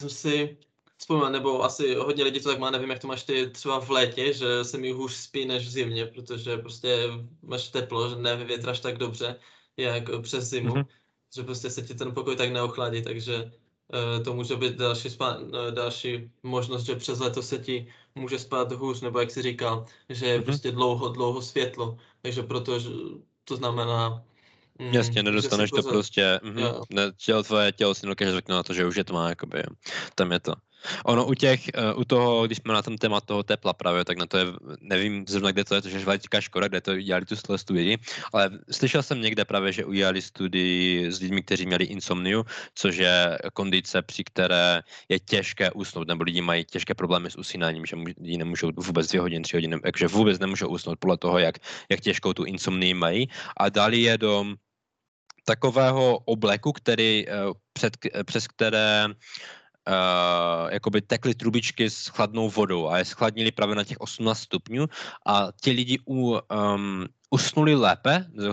jsem 0.00 0.10
si 0.10 0.58
vzpomněl, 0.96 1.30
nebo 1.30 1.64
asi 1.64 1.94
hodně 1.94 2.24
lidí 2.24 2.40
to 2.40 2.48
tak 2.48 2.58
má, 2.58 2.70
nevím, 2.70 2.90
jak 2.90 2.98
to 2.98 3.06
máš 3.06 3.22
ty 3.22 3.50
třeba 3.50 3.80
v 3.80 3.90
létě, 3.90 4.32
že 4.32 4.64
se 4.64 4.78
mi 4.78 4.92
hůř 4.92 5.12
spí 5.14 5.44
než 5.44 5.66
v 5.66 5.70
zimě, 5.70 6.06
protože 6.06 6.56
prostě 6.56 7.08
máš 7.42 7.68
teplo, 7.68 8.10
že 8.10 8.16
nevyvětraš 8.16 8.80
tak 8.80 8.98
dobře, 8.98 9.36
jak 9.76 10.04
přes 10.22 10.44
zimu, 10.44 10.74
mm-hmm. 10.74 10.86
že 11.34 11.42
prostě 11.42 11.70
se 11.70 11.82
ti 11.82 11.94
ten 11.94 12.14
pokoj 12.14 12.36
tak 12.36 12.52
neochladí, 12.52 13.02
takže 13.02 13.42
uh, 13.44 14.24
to 14.24 14.34
může 14.34 14.56
být 14.56 14.74
další, 14.74 15.08
spá- 15.08 15.42
uh, 15.42 15.74
další 15.74 16.30
možnost, 16.42 16.84
že 16.84 16.96
přes 16.96 17.18
leto 17.18 17.42
se 17.42 17.58
ti 17.58 17.86
může 18.14 18.38
spát 18.38 18.72
hůř, 18.72 19.00
nebo 19.00 19.20
jak 19.20 19.30
jsi 19.30 19.42
říkal, 19.42 19.86
že 20.08 20.26
je 20.26 20.38
mm-hmm. 20.38 20.44
prostě 20.44 20.72
dlouho, 20.72 21.08
dlouho 21.08 21.42
světlo, 21.42 21.98
takže 22.22 22.42
proto 22.42 22.78
to 23.44 23.56
znamená, 23.56 24.24
Mm, 24.78 24.94
Jasně, 24.94 25.22
nedostaneš 25.22 25.70
to 25.70 25.82
prostě, 25.82 26.40
mm, 26.42 26.56
ne, 26.90 27.12
tělo, 27.16 27.42
tvoje 27.42 27.72
tělo 27.72 27.94
si 27.94 28.06
nedokáže 28.06 28.32
zvyknout 28.32 28.56
na 28.56 28.62
to, 28.62 28.74
že 28.74 28.86
už 28.86 28.96
je 28.96 29.04
tma, 29.04 29.28
jakoby, 29.28 29.62
tam 30.14 30.32
je 30.32 30.40
to. 30.40 30.52
Ono 31.04 31.26
u 31.26 31.34
těch, 31.34 31.60
uh, 31.78 32.00
u 32.00 32.04
toho, 32.04 32.46
když 32.46 32.58
jsme 32.58 32.74
na 32.74 32.82
tom 32.82 32.98
téma 32.98 33.20
toho 33.20 33.42
tepla 33.42 33.72
právě, 33.72 34.04
tak 34.04 34.18
na 34.18 34.26
to 34.26 34.38
je, 34.38 34.46
nevím 34.80 35.24
zrovna, 35.28 35.52
kde 35.52 35.64
to 35.64 35.74
je, 35.74 35.82
to 35.82 35.88
je 35.88 35.98
žvalická 35.98 36.40
škoda, 36.40 36.68
kde 36.68 36.80
to 36.80 37.00
dělali 37.00 37.24
tu 37.24 37.36
studii, 37.56 37.98
ale 38.32 38.50
slyšel 38.70 39.02
jsem 39.02 39.20
někde 39.20 39.44
právě, 39.44 39.72
že 39.72 39.84
udělali 39.84 40.22
studii 40.22 41.12
s 41.12 41.20
lidmi, 41.20 41.42
kteří 41.42 41.66
měli 41.66 41.84
insomniu, 41.84 42.44
což 42.74 42.96
je 42.96 43.38
kondice, 43.52 44.02
při 44.02 44.24
které 44.24 44.82
je 45.08 45.18
těžké 45.20 45.70
usnout, 45.70 46.08
nebo 46.08 46.24
lidi 46.24 46.40
mají 46.40 46.64
těžké 46.64 46.94
problémy 46.94 47.30
s 47.30 47.36
usínáním, 47.36 47.86
že 47.86 47.96
lidi 47.96 48.36
nemůžou 48.36 48.70
vůbec 48.76 49.08
dvě 49.08 49.20
hodiny, 49.20 49.42
tři 49.42 49.56
hodiny, 49.56 49.80
takže 49.80 50.06
vůbec 50.06 50.38
nemůžou 50.38 50.68
usnout 50.68 50.98
podle 50.98 51.16
toho, 51.16 51.38
jak, 51.38 51.58
jak 51.90 52.00
těžkou 52.00 52.32
tu 52.32 52.44
insomnii 52.44 52.94
mají. 52.94 53.28
A 53.56 53.68
dali 53.68 54.00
je 54.00 54.18
do 54.18 54.44
takového 55.44 56.18
obleku, 56.24 56.72
který, 56.72 57.28
eh, 57.28 57.32
před, 57.72 57.96
přes 58.24 58.48
které 58.48 59.06
uh, 59.88 60.70
jakoby 60.70 61.02
tekly 61.02 61.34
trubičky 61.34 61.90
s 61.90 62.06
chladnou 62.06 62.50
vodou 62.50 62.88
a 62.88 62.98
je 62.98 63.04
schladnili 63.04 63.52
právě 63.52 63.74
na 63.74 63.84
těch 63.84 64.00
18 64.00 64.38
stupňů 64.38 64.86
a 65.26 65.48
ti 65.60 65.70
lidi 65.70 65.98
u, 66.08 66.38
um, 66.74 67.06
usnuli 67.30 67.74
lépe 67.74 68.26
uh, 68.34 68.52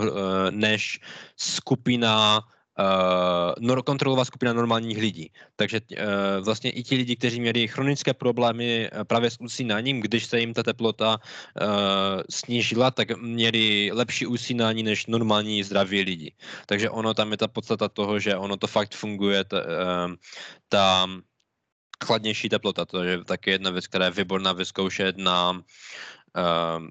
než 0.50 1.00
skupina 1.36 2.40
uh, 2.78 3.82
kontrolová 3.82 4.24
skupina 4.24 4.52
normálních 4.52 4.98
lidí. 4.98 5.30
Takže 5.56 5.80
uh, 5.80 6.44
vlastně 6.44 6.70
i 6.70 6.82
ti 6.82 6.96
lidi, 6.96 7.16
kteří 7.16 7.40
měli 7.40 7.68
chronické 7.68 8.14
problémy 8.14 8.90
uh, 8.92 9.04
právě 9.04 9.30
s 9.30 9.40
usínáním, 9.40 10.00
když 10.00 10.26
se 10.26 10.40
jim 10.40 10.54
ta 10.54 10.62
teplota 10.62 11.16
uh, 11.16 12.22
snížila, 12.30 12.90
tak 12.90 13.18
měli 13.18 13.90
lepší 13.92 14.26
usínání 14.26 14.82
než 14.82 15.06
normální 15.06 15.62
zdraví 15.62 16.02
lidi. 16.02 16.32
Takže 16.66 16.90
ono 16.90 17.14
tam 17.14 17.30
je 17.30 17.36
ta 17.36 17.48
podstata 17.48 17.88
toho, 17.88 18.18
že 18.18 18.36
ono 18.36 18.56
to 18.56 18.66
fakt 18.66 18.94
funguje, 18.94 19.44
ta, 19.44 19.56
uh, 19.60 20.14
ta 20.68 21.06
chladnější 22.04 22.48
teplota, 22.48 22.84
to 22.84 23.02
je 23.02 23.24
taky 23.24 23.50
jedna 23.50 23.70
věc, 23.70 23.86
která 23.86 24.04
je 24.04 24.10
výborná 24.10 24.52
vyzkoušet 24.52 25.16
na 25.18 25.50
uh, 25.50 26.88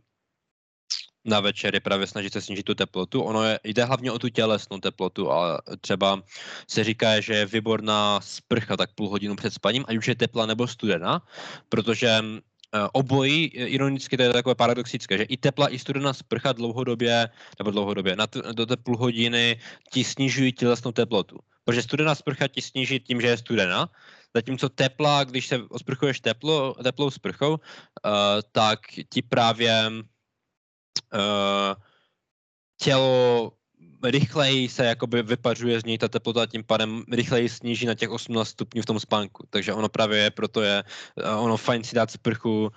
na 1.26 1.40
večery 1.40 1.80
právě 1.80 2.08
snažit 2.08 2.34
se 2.34 2.42
snížit 2.42 2.64
tu 2.64 2.76
teplotu. 2.76 3.22
Ono 3.22 3.44
je, 3.44 3.60
jde 3.64 3.84
hlavně 3.86 4.12
o 4.12 4.20
tu 4.20 4.30
tělesnou 4.30 4.80
teplotu 4.80 5.32
a 5.32 5.62
třeba 5.82 6.24
se 6.68 6.84
říká, 6.84 7.20
že 7.20 7.34
je 7.34 7.46
výborná 7.46 8.20
sprcha 8.22 8.78
tak 8.78 8.94
půl 8.94 9.10
hodinu 9.10 9.36
před 9.36 9.54
spaním, 9.54 9.86
ať 9.88 9.98
už 9.98 10.08
je 10.08 10.16
tepla 10.16 10.46
nebo 10.46 10.68
studená, 10.68 11.22
protože 11.70 12.20
uh, 12.22 12.88
obojí, 12.94 13.46
ironicky 13.46 14.18
to 14.18 14.24
je 14.24 14.34
takové 14.34 14.56
paradoxické, 14.56 15.18
že 15.18 15.24
i 15.24 15.38
tepla, 15.38 15.70
i 15.70 15.80
studená 15.80 16.14
sprcha 16.14 16.52
dlouhodobě, 16.52 17.30
nebo 17.60 17.72
dlouhodobě, 17.72 18.16
na 18.16 18.28
t- 18.28 18.42
do 18.54 18.66
té 18.66 18.78
půl 18.78 18.98
hodiny 18.98 19.60
ti 19.92 20.04
snižují 20.04 20.52
tělesnou 20.52 20.92
teplotu. 20.92 21.40
Protože 21.64 21.82
studená 21.82 22.16
sprcha 22.16 22.48
ti 22.48 22.62
sníží 22.62 23.00
tím, 23.00 23.22
že 23.22 23.28
je 23.28 23.38
studená, 23.38 23.90
zatímco 24.36 24.70
tepla, 24.70 25.24
když 25.24 25.48
se 25.48 25.60
osprchuješ 25.70 26.20
teplo, 26.20 26.74
teplou 26.84 27.10
sprchou, 27.12 27.52
uh, 27.52 27.60
tak 28.52 28.80
ti 29.14 29.22
právě 29.22 29.92
uh, 31.14 31.82
tělo 32.78 33.52
rychleji 34.04 34.70
se 34.70 34.86
jakoby 34.86 35.24
vypařuje 35.24 35.80
z 35.80 35.86
něj 35.86 35.98
ta 35.98 36.08
teplota, 36.08 36.46
tím 36.46 36.64
pádem 36.64 37.04
rychleji 37.12 37.50
sníží 37.50 37.86
na 37.86 37.96
těch 37.96 38.10
18 38.10 38.48
stupňů 38.48 38.82
v 38.82 38.86
tom 38.86 39.00
spánku. 39.00 39.48
Takže 39.50 39.74
ono 39.74 39.90
právě 39.90 40.20
je, 40.20 40.32
proto 40.32 40.62
je 40.62 40.84
uh, 40.84 41.44
ono 41.44 41.58
fajn 41.58 41.84
si 41.84 41.96
dát 41.96 42.12
sprchu, 42.12 42.62
uh, 42.62 42.72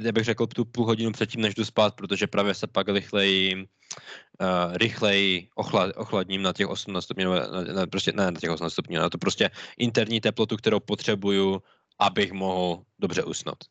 já 0.00 0.12
bych 0.12 0.24
řekl 0.24 0.46
tu 0.46 0.64
půl 0.64 0.86
hodinu 0.86 1.12
předtím, 1.12 1.40
než 1.40 1.54
jdu 1.54 1.64
spát, 1.64 1.94
protože 1.94 2.26
právě 2.26 2.54
se 2.54 2.66
pak 2.66 2.88
rychleji 2.88 3.56
uh, 3.56 4.76
rychleji 4.76 5.48
ochlad, 5.54 5.96
ochladním 5.96 6.42
na 6.42 6.52
těch 6.52 6.68
18 6.68 7.04
stupňů, 7.04 7.34
na, 7.34 7.40
na, 7.74 7.86
prostě, 7.86 8.12
ne 8.12 8.30
na 8.30 8.40
těch 8.40 8.50
18 8.50 8.72
stupňů, 8.72 8.98
na 8.98 9.10
to 9.10 9.18
prostě 9.18 9.50
interní 9.78 10.20
teplotu, 10.20 10.56
kterou 10.56 10.80
potřebuju, 10.80 11.62
abych 11.98 12.32
mohl 12.32 12.82
dobře 12.98 13.22
usnout. 13.22 13.64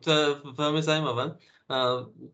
To 0.00 0.10
je 0.10 0.26
velmi 0.52 0.82
zajímavé. 0.82 1.36
Uh, 1.70 2.28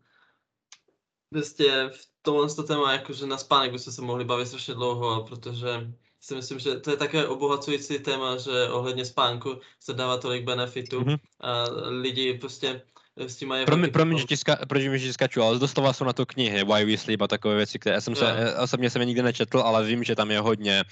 prostě 1.29 1.89
v 1.93 2.07
tomhle 2.21 2.55
to 2.55 2.63
téma, 2.63 2.93
jakože 2.93 3.25
na 3.25 3.37
spánek 3.37 3.71
bychom 3.71 3.93
se 3.93 4.01
mohli 4.01 4.25
bavit 4.25 4.45
strašně 4.45 4.73
dlouho, 4.73 5.23
protože 5.23 5.91
si 6.19 6.35
myslím, 6.35 6.59
že 6.59 6.75
to 6.75 6.91
je 6.91 6.97
také 6.97 7.27
obohacující 7.27 7.99
téma, 7.99 8.37
že 8.37 8.69
ohledně 8.69 9.05
spánku 9.05 9.59
se 9.79 9.93
dává 9.93 10.17
tolik 10.17 10.43
benefitů 10.43 11.01
mm-hmm. 11.01 11.17
a 11.39 11.65
lidi 11.89 12.33
prostě 12.33 12.81
s 13.17 13.35
tím 13.35 13.47
mají... 13.47 13.65
Promiň, 13.65 13.91
promiň, 13.91 14.17
že 14.17 14.25
ti 14.25 14.37
ska, 14.37 14.55
promiň, 14.55 14.97
že 14.97 15.07
ti 15.07 15.13
skaču, 15.13 15.41
ale 15.41 15.59
dostala 15.59 15.93
jsou 15.93 16.05
na 16.05 16.13
to 16.13 16.25
knihy, 16.25 16.63
Why 16.63 16.85
We 16.85 16.97
Sleep 16.97 17.21
a 17.21 17.27
takové 17.27 17.55
věci, 17.55 17.79
které 17.79 17.93
já 17.93 18.01
jsem 18.01 18.15
se, 18.15 18.25
yeah. 18.25 18.63
osobně 18.63 18.89
jsem 18.89 19.01
je 19.01 19.05
nikdy 19.05 19.23
nečetl, 19.23 19.59
ale 19.59 19.85
vím, 19.85 20.03
že 20.03 20.15
tam 20.15 20.31
je 20.31 20.39
hodně 20.39 20.83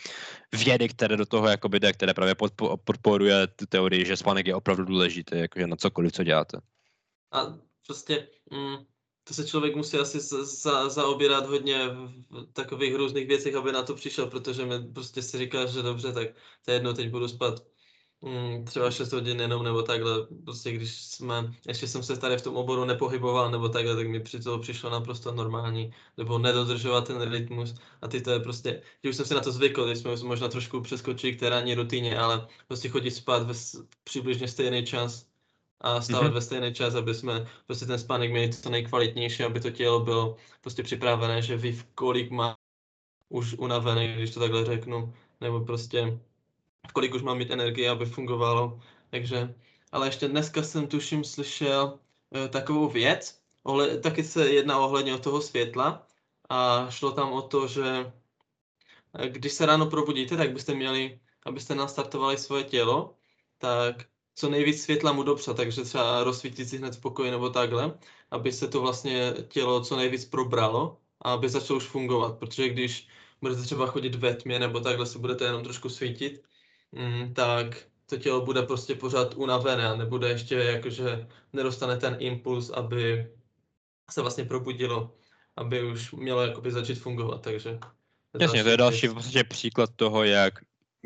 vědy, 0.54 0.90
které 0.90 1.18
do 1.18 1.26
toho 1.26 1.48
jakoby 1.48 1.80
jde, 1.80 1.94
které 1.94 2.14
právě 2.14 2.36
podporuje 2.86 3.48
tu 3.48 3.66
teorii, 3.66 4.06
že 4.06 4.18
spánek 4.18 4.48
je 4.48 4.56
opravdu 4.56 4.86
důležitý, 4.86 5.40
jakože 5.40 5.68
na 5.68 5.76
cokoliv, 5.76 6.12
co 6.12 6.24
děláte. 6.24 6.58
A 7.32 7.54
prostě 7.90 8.28
mm, 8.52 8.78
to 9.24 9.34
se 9.34 9.48
člověk 9.48 9.76
musí 9.76 9.98
asi 9.98 10.20
za, 10.46 10.90
zaobírat 10.90 11.46
hodně 11.46 11.90
v 12.30 12.54
takových 12.54 12.96
různých 12.96 13.28
věcech, 13.28 13.56
aby 13.56 13.72
na 13.72 13.84
to 13.84 13.96
přišel, 13.96 14.28
protože 14.28 14.66
mi 14.66 14.94
prostě 14.94 15.22
si 15.22 15.38
říká, 15.38 15.66
že 15.66 15.82
dobře, 15.82 16.14
tak 16.14 16.28
to 16.66 16.72
je 16.72 16.76
jedno, 16.76 16.94
teď 16.94 17.10
budu 17.10 17.28
spát 17.28 17.66
mm, 18.22 18.66
třeba 18.66 18.92
6 18.92 19.12
hodin 19.14 19.40
jenom 19.40 19.64
nebo 19.64 19.84
takhle, 19.84 20.28
prostě 20.46 20.72
když 20.72 21.02
jsme, 21.02 21.54
ještě 21.68 21.88
jsem 21.88 22.04
se 22.04 22.18
tady 22.18 22.38
v 22.38 22.42
tom 22.42 22.58
oboru 22.58 22.86
nepohyboval 22.86 23.52
nebo 23.52 23.70
takhle, 23.70 23.96
tak 23.96 24.08
mi 24.08 24.20
při 24.20 24.40
toho 24.40 24.60
přišlo 24.60 24.90
naprosto 24.90 25.32
normální, 25.34 25.94
nebo 26.18 26.40
nedodržovat 26.40 27.08
ten 27.08 27.22
rytmus. 27.32 27.76
A 28.02 28.08
ty 28.08 28.22
to 28.22 28.32
je 28.32 28.40
prostě, 28.40 28.82
že 29.04 29.10
už 29.10 29.16
jsem 29.16 29.26
si 29.26 29.34
na 29.34 29.42
to 29.42 29.52
zvykl, 29.52 29.86
když 29.86 30.00
jsme 30.00 30.16
možná 30.24 30.48
trošku 30.48 30.82
přeskočili 30.82 31.36
k 31.36 31.40
té 31.40 31.50
ranní 31.50 31.76
rutině, 31.76 32.20
ale 32.20 32.48
prostě 32.68 32.90
chodit 32.90 33.12
spát 33.12 33.44
ve 33.44 33.54
přibližně 34.04 34.48
stejný 34.48 34.86
čas 34.86 35.29
a 35.82 36.02
stávat 36.02 36.28
mm-hmm. 36.28 36.34
ve 36.34 36.42
stejný 36.42 36.74
čas, 36.74 36.96
aby 36.96 37.14
jsme 37.14 37.48
prostě 37.66 37.86
ten 37.86 38.00
spánek 38.00 38.32
měli 38.32 38.54
co 38.54 38.70
nejkvalitnější, 38.70 39.44
aby 39.44 39.60
to 39.60 39.70
tělo 39.72 40.00
bylo 40.00 40.36
prostě 40.62 40.84
připravené, 40.84 41.42
že 41.42 41.58
ví, 41.58 41.82
kolik 41.96 42.32
má 42.32 42.58
už 43.30 43.54
unavený, 43.54 44.14
když 44.14 44.34
to 44.34 44.40
takhle 44.40 44.66
řeknu, 44.66 45.14
nebo 45.42 45.60
prostě 45.66 46.20
kolik 46.94 47.16
už 47.16 47.22
mám 47.22 47.38
mít 47.38 47.52
energie, 47.52 47.90
aby 47.90 48.06
fungovalo. 48.06 48.80
Takže, 49.10 49.56
ale 49.92 50.08
ještě 50.08 50.28
dneska 50.28 50.64
jsem 50.64 50.88
tuším 50.88 51.24
slyšel 51.24 52.00
e, 52.36 52.48
takovou 52.48 52.90
věc, 52.90 53.42
ohle, 53.64 53.98
taky 53.98 54.24
se 54.24 54.50
jedná 54.50 54.80
ohledně 54.80 55.16
o 55.16 55.20
toho 55.20 55.42
světla 55.42 56.08
a 56.50 56.90
šlo 56.90 57.12
tam 57.12 57.34
o 57.34 57.42
to, 57.42 57.68
že 57.68 58.14
eh, 59.14 59.30
když 59.30 59.54
se 59.54 59.66
ráno 59.66 59.86
probudíte, 59.86 60.38
tak 60.38 60.54
byste 60.54 60.74
měli, 60.74 61.20
abyste 61.46 61.76
nastartovali 61.76 62.38
svoje 62.38 62.64
tělo, 62.64 63.16
tak 63.58 64.06
co 64.40 64.50
nejvíc 64.50 64.84
světla 64.84 65.12
mu 65.12 65.24
dopřát, 65.24 65.58
takže 65.58 65.82
třeba 65.82 66.24
rozsvítit 66.24 66.70
si 66.70 66.78
hned 66.78 66.96
v 66.96 67.02
pokoji 67.02 67.32
nebo 67.32 67.50
takhle, 67.50 67.94
aby 68.32 68.52
se 68.52 68.68
to 68.68 68.82
vlastně 68.82 69.34
tělo 69.48 69.84
co 69.84 69.96
nejvíc 69.96 70.26
probralo 70.26 70.98
a 71.22 71.34
aby 71.34 71.50
začalo 71.50 71.78
už 71.78 71.84
fungovat, 71.84 72.40
protože 72.40 72.70
když 72.70 73.08
budete 73.42 73.62
třeba 73.62 73.88
chodit 73.88 74.16
ve 74.16 74.36
tmě 74.36 74.60
nebo 74.60 74.80
takhle 74.80 75.06
si 75.06 75.20
budete 75.20 75.46
jenom 75.46 75.64
trošku 75.64 75.90
svítit, 75.90 76.44
mm, 76.92 77.34
tak 77.34 77.78
to 78.06 78.18
tělo 78.18 78.46
bude 78.46 78.64
prostě 78.64 78.96
pořád 78.96 79.34
unavené 79.36 79.88
a 79.88 79.96
nebude 79.96 80.30
ještě 80.30 80.56
jakože 80.56 81.28
nedostane 81.54 81.98
ten 81.98 82.16
impuls, 82.20 82.70
aby 82.70 83.28
se 84.12 84.22
vlastně 84.22 84.46
probudilo, 84.46 85.16
aby 85.56 85.84
už 85.84 86.12
mělo 86.12 86.42
jakoby 86.42 86.72
začít 86.72 86.96
fungovat, 86.96 87.42
takže... 87.42 87.80
Jasně, 88.40 88.64
to 88.64 88.70
je 88.70 88.78
další 88.78 89.08
v 89.08 89.14
podstatě 89.14 89.44
příklad 89.44 89.90
toho, 89.96 90.24
jak 90.24 90.54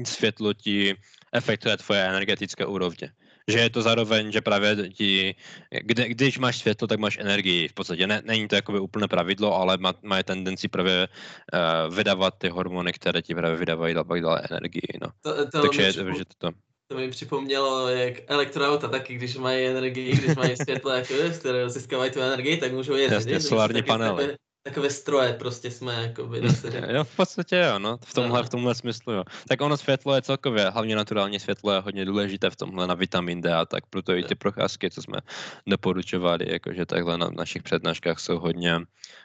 světlo 0.05 0.53
ti 0.53 0.95
efektuje 1.33 1.77
tvoje 1.77 2.01
energetické 2.01 2.65
úrovně 2.65 3.11
že 3.47 3.59
je 3.59 3.69
to 3.69 3.81
zároveň, 3.81 4.31
že 4.31 4.41
právě 4.41 4.89
ti, 4.89 5.35
kde, 5.81 6.09
když 6.09 6.39
máš 6.39 6.57
světlo, 6.57 6.87
tak 6.87 6.99
máš 6.99 7.17
energii. 7.17 7.67
V 7.67 7.73
podstatě 7.73 8.07
ne, 8.07 8.21
není 8.25 8.47
to 8.47 8.55
jakoby 8.55 8.79
úplné 8.79 9.07
pravidlo, 9.07 9.55
ale 9.55 9.77
má, 9.77 9.93
má 10.03 10.23
tendenci 10.23 10.67
právě 10.67 11.07
uh, 11.07 11.95
vydávat 11.95 12.33
ty 12.37 12.49
hormony, 12.49 12.93
které 12.93 13.21
ti 13.21 13.35
právě 13.35 13.57
vydávají 13.57 13.95
pak 14.07 14.21
dále 14.21 14.41
energii. 14.51 14.87
No. 15.01 15.07
To, 15.21 15.51
to 15.51 15.61
Takže 15.61 15.81
je, 15.81 15.91
že 15.91 16.03
to, 16.37 16.49
to 16.87 16.97
mi 16.97 17.09
připomnělo, 17.09 17.87
jak 17.89 18.13
elektroauta 18.27 18.87
taky, 18.87 19.15
když 19.15 19.35
mají 19.35 19.65
energii, 19.65 20.15
když 20.15 20.35
mají 20.35 20.55
světlo, 20.55 20.91
jako, 20.91 21.13
z 21.13 21.37
kterého 21.39 21.69
získávají 21.69 22.11
tu 22.11 22.21
energii, 22.21 22.57
tak 22.57 22.73
můžou 22.73 22.95
jezdit. 22.95 23.15
Jasně, 23.15 23.39
solární 23.39 23.83
panely 23.83 24.35
takové 24.63 24.89
stroje 24.89 25.33
prostě 25.33 25.71
jsme 25.71 25.93
jako 25.93 26.27
by 26.27 26.41
Jo, 26.89 27.03
v 27.03 27.15
podstatě 27.15 27.55
jo, 27.55 27.79
no, 27.79 27.97
v 28.05 28.13
tomhle, 28.13 28.43
v 28.43 28.49
tomhle 28.49 28.75
smyslu 28.75 29.13
jo. 29.13 29.23
Tak 29.47 29.61
ono 29.61 29.77
světlo 29.77 30.15
je 30.15 30.21
celkově, 30.21 30.69
hlavně 30.69 30.95
naturální 30.95 31.39
světlo 31.39 31.71
je 31.71 31.79
hodně 31.79 32.05
důležité 32.05 32.49
v 32.49 32.55
tomhle 32.55 32.87
na 32.87 32.93
vitamin 32.93 33.41
D 33.41 33.55
a 33.55 33.65
tak 33.65 33.85
proto 33.85 34.15
i 34.15 34.23
ty 34.23 34.35
procházky, 34.35 34.89
co 34.89 35.01
jsme 35.01 35.19
doporučovali, 35.67 36.51
jakože 36.51 36.85
takhle 36.85 37.17
na 37.17 37.29
našich 37.29 37.63
přednáškách 37.63 38.19
jsou 38.19 38.39
hodně, 38.39 38.79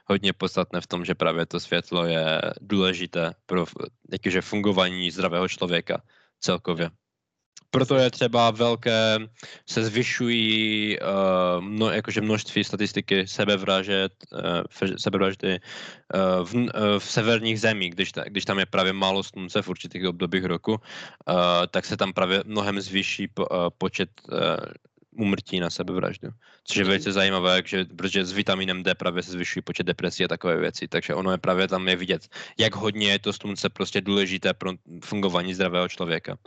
hodně 0.04 0.32
podstatné 0.32 0.80
v 0.80 0.86
tom, 0.86 1.04
že 1.04 1.14
právě 1.14 1.46
to 1.46 1.60
světlo 1.60 2.04
je 2.04 2.40
důležité 2.60 3.34
pro 3.46 3.66
jakože 4.12 4.40
fungování 4.40 5.10
zdravého 5.10 5.48
člověka 5.48 6.02
celkově. 6.40 6.90
Proto 7.70 7.96
je 7.96 8.10
třeba 8.10 8.50
velké, 8.50 9.18
se 9.66 9.84
zvyšují 9.84 10.98
uh, 10.98 11.64
mno, 11.64 11.90
jakože 11.90 12.20
množství 12.20 12.64
statistiky 12.64 13.26
sebevražet, 13.26 14.12
uh, 14.32 14.96
sebevraždy 14.96 15.60
uh, 15.60 16.46
v, 16.46 16.54
uh, 16.54 16.68
v 16.98 17.04
severních 17.04 17.60
zemích, 17.60 17.94
když, 17.94 18.12
ta, 18.12 18.24
když 18.24 18.44
tam 18.44 18.58
je 18.58 18.66
právě 18.66 18.92
málo 18.92 19.22
slunce 19.22 19.62
v 19.62 19.68
určitých 19.68 20.06
obdobích 20.06 20.44
roku, 20.44 20.72
uh, 20.72 20.80
tak 21.70 21.84
se 21.84 21.96
tam 21.96 22.12
právě 22.12 22.42
mnohem 22.46 22.80
zvýší 22.80 23.28
po, 23.28 23.46
uh, 23.46 23.68
počet 23.78 24.08
uh, 24.32 24.38
umrtí 25.18 25.60
na 25.60 25.70
sebevraždu. 25.70 26.28
Což 26.64 26.76
je 26.76 26.84
velice 26.84 27.12
zajímavé, 27.12 27.62
že, 27.64 27.84
protože 27.84 28.24
s 28.24 28.32
vitaminem 28.32 28.82
D 28.82 28.94
právě 28.94 29.22
se 29.22 29.30
zvyšují 29.30 29.62
počet 29.62 29.86
depresí 29.86 30.24
a 30.24 30.28
takové 30.28 30.56
věci, 30.56 30.88
takže 30.88 31.14
ono 31.14 31.30
je 31.30 31.38
právě 31.38 31.68
tam 31.68 31.88
je 31.88 31.96
vidět, 31.96 32.28
jak 32.58 32.74
hodně 32.74 33.10
je 33.10 33.18
to 33.18 33.32
slunce 33.32 33.68
prostě 33.68 34.00
důležité 34.00 34.54
pro 34.54 34.72
fungování 35.04 35.54
zdravého 35.54 35.88
člověka. 35.88 36.38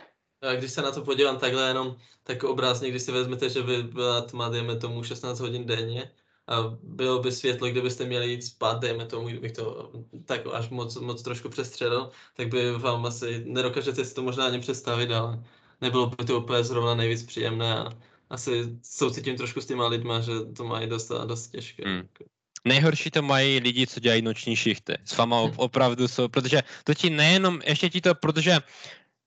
Když 0.58 0.72
se 0.72 0.82
na 0.82 0.92
to 0.92 1.02
podívám 1.02 1.38
takhle 1.38 1.68
jenom 1.68 1.96
tak 2.24 2.44
obrazně, 2.44 2.90
když 2.90 3.02
si 3.02 3.12
vezmete, 3.12 3.50
že 3.50 3.64
by 3.64 3.84
byla 3.84 4.22
tma, 4.22 4.50
dejme 4.50 4.76
tomu 4.76 5.04
16 5.04 5.40
hodin 5.40 5.66
denně, 5.66 6.12
a 6.48 6.78
bylo 6.84 7.20
by 7.20 7.32
světlo, 7.32 7.68
kdybyste 7.68 8.06
měli 8.06 8.32
jít 8.32 8.42
spát, 8.42 8.80
dejme 8.80 9.06
tomu, 9.06 9.28
kdybych 9.28 9.52
to 9.52 9.92
tak 10.26 10.42
až 10.54 10.70
moc, 10.70 10.96
moc 10.96 11.22
trošku 11.22 11.50
přestředl, 11.50 12.10
tak 12.34 12.48
by 12.48 12.72
vám 12.72 13.06
asi, 13.06 13.44
nedokážete 13.46 14.06
si 14.06 14.14
to 14.16 14.24
možná 14.24 14.46
ani 14.46 14.60
představit, 14.60 15.12
ale 15.12 15.44
nebylo 15.82 16.08
by 16.08 16.26
to 16.26 16.40
úplně 16.40 16.64
zrovna 16.64 16.96
nejvíc 16.96 17.24
příjemné 17.24 17.78
a 17.78 17.90
asi 18.30 18.78
soucitím 18.84 19.38
trošku 19.38 19.62
s 19.62 19.66
těma 19.66 19.88
lidma, 19.88 20.20
že 20.20 20.32
to 20.58 20.64
mají 20.64 20.88
dost, 20.88 21.12
dost 21.26 21.48
těžké. 21.48 21.84
Hmm. 21.90 22.08
Nejhorší 22.66 23.12
to 23.12 23.22
mají 23.22 23.60
lidi, 23.60 23.88
co 23.88 24.00
dělají 24.00 24.22
noční 24.22 24.56
šichty. 24.56 24.94
S 25.06 25.18
váma 25.18 25.42
opravdu 25.56 26.08
jsou, 26.08 26.28
protože 26.28 26.62
to 26.84 26.94
ti 26.94 27.10
nejenom, 27.10 27.62
ještě 27.66 27.90
ti 27.90 28.02
to, 28.02 28.16
protože 28.16 28.60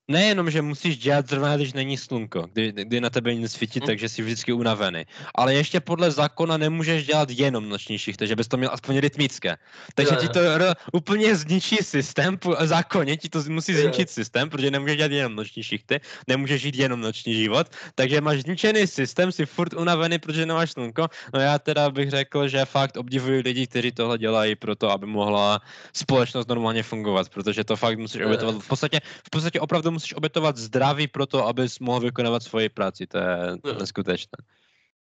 nejenom, 0.08 0.50
že 0.50 0.62
musíš 0.62 0.98
dělat 0.98 1.28
zrovna, 1.28 1.56
když 1.56 1.72
není 1.72 1.96
slunko, 1.96 2.46
kdy, 2.52 2.72
kdy 2.72 3.00
na 3.00 3.10
tebe 3.10 3.34
nic 3.34 3.52
svítí, 3.52 3.80
mm. 3.80 3.86
takže 3.86 4.08
jsi 4.08 4.22
vždycky 4.22 4.52
unavený. 4.52 5.04
Ale 5.34 5.54
ještě 5.54 5.80
podle 5.80 6.10
zákona 6.10 6.56
nemůžeš 6.56 7.06
dělat 7.06 7.30
jenom 7.30 7.68
noční 7.68 7.98
šichty, 7.98 8.26
že 8.26 8.36
bys 8.36 8.48
to 8.48 8.56
měl 8.56 8.70
aspoň 8.72 8.98
rytmické. 8.98 9.56
Takže 9.94 10.16
ti 10.16 10.28
to 10.28 10.40
r- 10.40 10.74
úplně 10.92 11.36
zničí 11.36 11.76
systém, 11.76 12.38
po 12.38 12.56
zákoně 12.60 13.16
ti 13.16 13.28
to 13.28 13.42
musí 13.48 13.74
zničit 13.74 14.10
systém, 14.10 14.50
protože 14.50 14.70
nemůžeš 14.70 14.96
dělat 14.96 15.12
jenom 15.12 15.36
noční 15.36 15.62
šichty, 15.62 16.00
nemůžeš 16.28 16.62
žít 16.62 16.76
jenom 16.76 17.00
noční 17.00 17.34
život, 17.34 17.66
takže 17.94 18.20
máš 18.20 18.40
zničený 18.40 18.86
systém, 18.86 19.32
jsi 19.32 19.46
furt 19.46 19.74
unavený, 19.74 20.18
protože 20.18 20.46
nemáš 20.46 20.72
slunko. 20.72 21.08
No 21.34 21.40
já 21.40 21.58
teda 21.58 21.90
bych 21.90 22.10
řekl, 22.10 22.48
že 22.48 22.64
fakt 22.64 22.96
obdivuji 22.96 23.40
lidi, 23.40 23.66
kteří 23.66 23.92
tohle 23.92 24.18
dělají 24.18 24.56
pro 24.56 24.76
to, 24.76 24.90
aby 24.90 25.06
mohla 25.06 25.60
společnost 25.92 26.48
normálně 26.48 26.82
fungovat, 26.82 27.28
protože 27.28 27.64
to 27.64 27.76
fakt 27.76 27.98
musíš 27.98 28.22
obětovat. 28.22 28.62
V 28.62 28.68
podstatě, 28.68 29.00
v 29.26 29.30
podstatě 29.30 29.60
opravdu 29.60 29.93
musíš 29.94 30.14
obětovat 30.14 30.56
zdraví 30.56 31.08
pro 31.08 31.26
to, 31.26 31.46
abys 31.46 31.78
mohl 31.78 32.00
vykonávat 32.00 32.42
svoji 32.42 32.68
práci. 32.68 33.06
To 33.06 33.18
je 33.18 33.36
no. 33.64 33.78
neskutečné. 33.78 34.36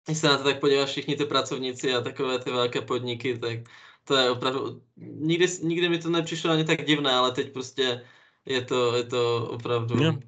Když 0.06 0.18
se 0.18 0.26
na 0.26 0.38
to 0.38 0.44
tak 0.44 0.60
podíváš, 0.60 0.90
všichni 0.90 1.16
ty 1.16 1.24
pracovníci 1.24 1.94
a 1.94 2.00
takové 2.00 2.38
ty 2.38 2.50
velké 2.50 2.80
podniky, 2.80 3.38
tak 3.38 3.58
to 4.04 4.16
je 4.16 4.30
opravdu, 4.30 4.82
nikdy, 4.96 5.46
nikdy 5.62 5.88
mi 5.88 5.98
to 5.98 6.10
nepřišlo 6.10 6.50
ani 6.50 6.64
tak 6.64 6.86
divné, 6.86 7.12
ale 7.12 7.32
teď 7.32 7.52
prostě 7.52 8.02
je 8.46 8.64
to, 8.64 8.96
je 8.96 9.04
to 9.04 9.48
opravdu... 9.50 9.94
No. 9.96 10.18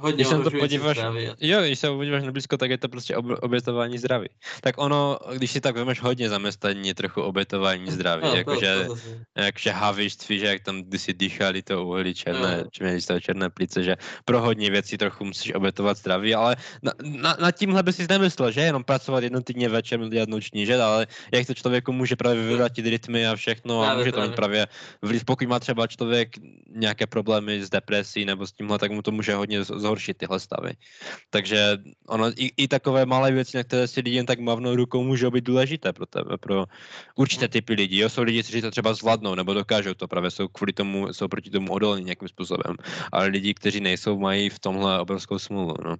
Hodně 0.00 0.24
když 0.24 0.28
se 0.28 0.38
to 0.38 0.50
podíváš, 0.50 0.96
zdraví. 0.96 1.28
jo, 1.40 1.60
když 1.60 1.78
se 1.78 1.88
podíváš 1.88 2.22
na 2.22 2.32
blízko, 2.32 2.56
tak 2.56 2.70
je 2.70 2.78
to 2.78 2.88
prostě 2.88 3.16
ob, 3.16 3.26
obětování 3.40 3.98
zdraví. 3.98 4.28
Tak 4.60 4.74
ono, 4.78 5.18
když 5.36 5.50
si 5.50 5.60
tak 5.60 5.76
vemeš 5.76 6.00
hodně 6.00 6.28
zaměstnaní, 6.28 6.88
je 6.88 6.94
trochu 6.94 7.22
obětování 7.22 7.90
zdraví. 7.90 8.22
No, 8.24 8.34
jakože, 8.34 8.86
jakože 9.36 9.70
havištví, 9.70 10.38
že 10.38 10.46
jak 10.46 10.62
tam 10.62 10.84
si 10.96 11.14
dýchali 11.14 11.62
to 11.62 11.84
uhlí 11.84 12.14
černé, 12.14 12.64
no. 12.64 12.70
měli 12.80 13.02
to 13.02 13.20
černé 13.20 13.50
plice, 13.50 13.82
že 13.82 13.96
pro 14.24 14.40
hodně 14.40 14.70
věcí 14.70 14.98
trochu 14.98 15.24
musíš 15.24 15.54
obětovat 15.54 15.96
zdraví, 15.96 16.34
ale 16.34 16.56
na, 16.82 16.92
na, 17.02 17.36
na 17.40 17.50
tímhle 17.52 17.82
by 17.82 17.92
si 17.92 18.06
nemyslel, 18.08 18.50
že 18.50 18.60
jenom 18.60 18.84
pracovat 18.84 19.22
jednou 19.22 19.40
týdně 19.40 19.68
večer, 19.68 20.00
dělat 20.08 20.28
noční, 20.28 20.66
že, 20.66 20.76
ale 20.82 21.06
jak 21.32 21.46
to 21.46 21.54
člověku 21.54 21.92
může 21.92 22.16
právě 22.16 22.42
vyvrátit 22.42 22.86
rytmy 22.86 23.26
a 23.26 23.36
všechno 23.36 23.82
a 23.82 23.94
může 23.94 24.12
to 24.12 24.22
mít 24.22 24.34
právě 24.34 24.66
vliv, 25.02 25.24
pokud 25.24 25.48
má 25.48 25.58
třeba 25.60 25.86
člověk 25.86 26.36
nějaké 26.74 27.06
problémy 27.06 27.64
s 27.64 27.70
depresí 27.70 28.24
nebo 28.24 28.46
s 28.46 28.52
tímhle, 28.52 28.78
tak 28.78 28.90
mu 28.90 29.02
to 29.02 29.10
může 29.10 29.34
hodně 29.34 29.64
zhoršit 29.90 30.16
tyhle 30.22 30.40
stavy. 30.40 30.72
Takže 31.30 31.82
ono, 32.06 32.30
i, 32.38 32.54
i 32.56 32.68
takové 32.68 33.06
malé 33.06 33.32
věci, 33.32 33.56
na 33.56 33.64
které 33.66 33.88
si 33.90 34.00
lidi 34.00 34.16
jen 34.16 34.26
tak 34.26 34.38
mavnou 34.38 34.78
rukou, 34.78 35.02
můžou 35.02 35.30
být 35.30 35.44
důležité 35.44 35.92
pro 35.92 36.06
tebe, 36.06 36.38
pro 36.38 36.70
určité 37.18 37.50
hmm. 37.50 37.52
typy 37.58 37.72
lidí. 37.74 37.98
Jo? 37.98 38.08
Jsou 38.08 38.22
lidi, 38.22 38.42
kteří 38.42 38.62
to 38.62 38.70
třeba 38.70 38.94
zvládnou 38.94 39.34
nebo 39.34 39.54
dokážou 39.54 39.94
to, 39.94 40.08
právě 40.08 40.30
jsou 40.30 40.48
kvůli 40.48 40.72
tomu, 40.72 41.10
jsou 41.12 41.28
proti 41.28 41.50
tomu 41.50 41.72
odolní 41.72 42.04
nějakým 42.04 42.28
způsobem. 42.28 42.78
Ale 43.12 43.26
lidi, 43.26 43.54
kteří 43.54 43.80
nejsou, 43.80 44.18
mají 44.18 44.50
v 44.50 44.58
tomhle 44.58 45.00
obrovskou 45.00 45.38
smůlu. 45.38 45.74
No. 45.84 45.96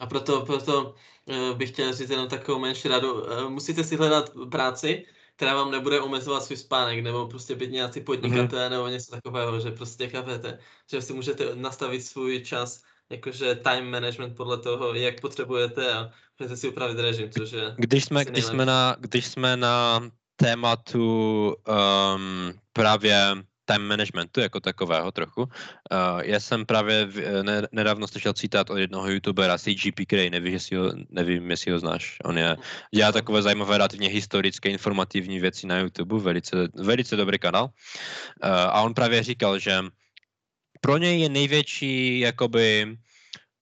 A 0.00 0.06
proto, 0.06 0.42
proto 0.48 0.94
uh, 1.28 1.56
bych 1.56 1.70
chtěl 1.70 1.92
říct 1.92 2.10
jenom 2.10 2.28
takovou 2.28 2.58
menší 2.58 2.88
radu. 2.88 3.22
Uh, 3.22 3.50
musíte 3.52 3.84
si 3.84 3.96
hledat 3.96 4.32
práci, 4.50 5.04
která 5.36 5.54
vám 5.54 5.70
nebude 5.70 6.00
omezovat 6.00 6.44
svůj 6.44 6.56
spánek, 6.56 7.04
nebo 7.04 7.26
prostě 7.26 7.54
být 7.54 7.70
nějací 7.70 8.00
podnikatelé, 8.00 8.66
mm-hmm. 8.66 8.70
nebo 8.70 8.88
něco 8.88 9.10
takového, 9.10 9.60
že 9.60 9.70
prostě 9.70 10.08
chápete, 10.08 10.58
že 10.90 11.02
si 11.02 11.12
můžete 11.12 11.54
nastavit 11.54 12.02
svůj 12.02 12.40
čas 12.44 12.82
jakože 13.12 13.54
time 13.54 13.90
management 13.90 14.36
podle 14.36 14.58
toho, 14.58 14.94
jak 14.94 15.20
potřebujete 15.20 15.92
a 15.92 16.10
můžete 16.40 16.56
si 16.56 16.68
upravit 16.68 16.98
režim, 16.98 17.30
což 17.30 17.52
je... 17.52 17.74
Když 17.76 18.04
jsme, 18.04 18.24
když 18.24 18.44
jsme, 18.44 18.66
na, 18.66 18.96
když 18.98 19.26
jsme 19.26 19.56
na 19.56 20.00
tématu 20.36 21.54
um, 21.68 22.52
právě 22.72 23.16
time 23.64 23.88
managementu 23.88 24.40
jako 24.40 24.60
takového 24.60 25.12
trochu. 25.12 25.42
Uh, 25.42 26.20
já 26.22 26.40
jsem 26.40 26.66
právě 26.66 27.06
v, 27.06 27.42
ne, 27.42 27.62
nedávno 27.72 28.06
slyšel 28.06 28.32
citát 28.32 28.70
od 28.70 28.76
jednoho 28.76 29.10
youtubera 29.10 29.58
CGP 29.58 30.00
Cray, 30.10 30.30
nevím, 30.30 30.52
jestli 30.52 30.76
ho, 30.76 30.92
nevím, 31.10 31.50
jestli 31.50 31.72
ho 31.72 31.78
znáš. 31.78 32.18
On 32.24 32.38
je, 32.38 32.56
dělá 32.94 33.12
takové 33.12 33.42
zajímavé, 33.42 33.78
relativně 33.78 34.08
historické, 34.08 34.70
informativní 34.70 35.40
věci 35.40 35.66
na 35.66 35.78
YouTube, 35.78 36.18
velice, 36.18 36.56
velice 36.74 37.16
dobrý 37.16 37.38
kanál. 37.38 37.64
Uh, 37.64 38.50
a 38.50 38.82
on 38.82 38.94
právě 38.94 39.22
říkal, 39.22 39.58
že 39.58 39.80
pro 40.82 40.98
něj 40.98 41.20
je 41.20 41.28
největší 41.28 42.20
jakoby 42.20 42.98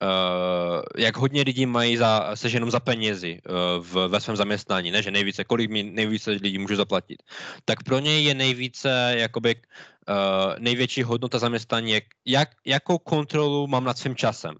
Uh, 0.00 0.82
jak 0.96 1.16
hodně 1.16 1.42
lidí 1.42 1.66
mají 1.66 1.96
za, 1.96 2.36
seženou 2.36 2.70
za 2.70 2.80
penězi 2.80 3.38
uh, 3.44 3.84
v, 3.84 4.08
ve 4.08 4.20
svém 4.20 4.36
zaměstnání, 4.36 4.90
ne, 4.90 5.02
že 5.02 5.10
nejvíce, 5.10 5.44
kolik 5.44 5.70
mi 5.70 5.82
nejvíce 5.82 6.30
lidí 6.30 6.58
můžu 6.58 6.76
zaplatit, 6.76 7.22
tak 7.64 7.82
pro 7.82 7.98
něj 7.98 8.24
je 8.24 8.34
nejvíce, 8.34 9.14
jakoby, 9.16 9.54
uh, 9.56 10.56
největší 10.58 11.02
hodnota 11.02 11.38
zaměstnání, 11.38 11.92
jak, 11.92 12.04
jak, 12.24 12.48
jakou 12.64 12.98
kontrolu 12.98 13.66
mám 13.66 13.84
nad 13.84 13.98
svým 13.98 14.16
časem. 14.16 14.56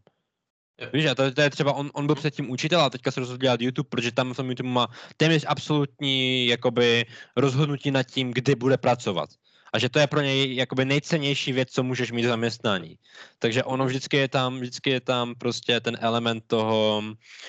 Víš, 0.93 1.07
a 1.07 1.15
to, 1.15 1.33
to 1.33 1.41
je 1.41 1.51
třeba, 1.51 1.73
on, 1.73 1.91
on 1.95 2.07
byl 2.07 2.15
předtím 2.15 2.51
učitel 2.51 2.81
a 2.81 2.91
teďka 2.91 3.11
se 3.11 3.21
rozhodl 3.21 3.41
dělat 3.41 3.61
YouTube, 3.61 3.89
protože 3.89 4.13
tam 4.13 4.33
v 4.33 4.37
tom 4.37 4.49
YouTube 4.49 4.69
má 4.69 4.89
téměř 5.17 5.45
absolutní 5.49 6.47
jakoby, 6.47 7.07
rozhodnutí 7.37 7.91
nad 7.91 8.03
tím, 8.03 8.31
kdy 8.31 8.55
bude 8.55 8.77
pracovat 8.77 9.31
a 9.73 9.79
že 9.79 9.89
to 9.89 9.99
je 9.99 10.07
pro 10.07 10.21
něj 10.21 10.55
jakoby 10.57 10.85
nejcennější 10.85 11.53
věc, 11.53 11.69
co 11.71 11.83
můžeš 11.83 12.13
mít 12.13 12.25
v 12.25 12.29
zaměstnání. 12.29 12.99
Takže 13.39 13.65
ono 13.65 13.87
vždycky 13.87 14.17
je 14.17 14.29
tam, 14.29 14.61
vždycky 14.61 14.91
je 14.91 15.01
tam 15.01 15.35
prostě 15.35 15.81
ten 15.81 15.99
element 16.01 16.45
toho, 16.47 17.03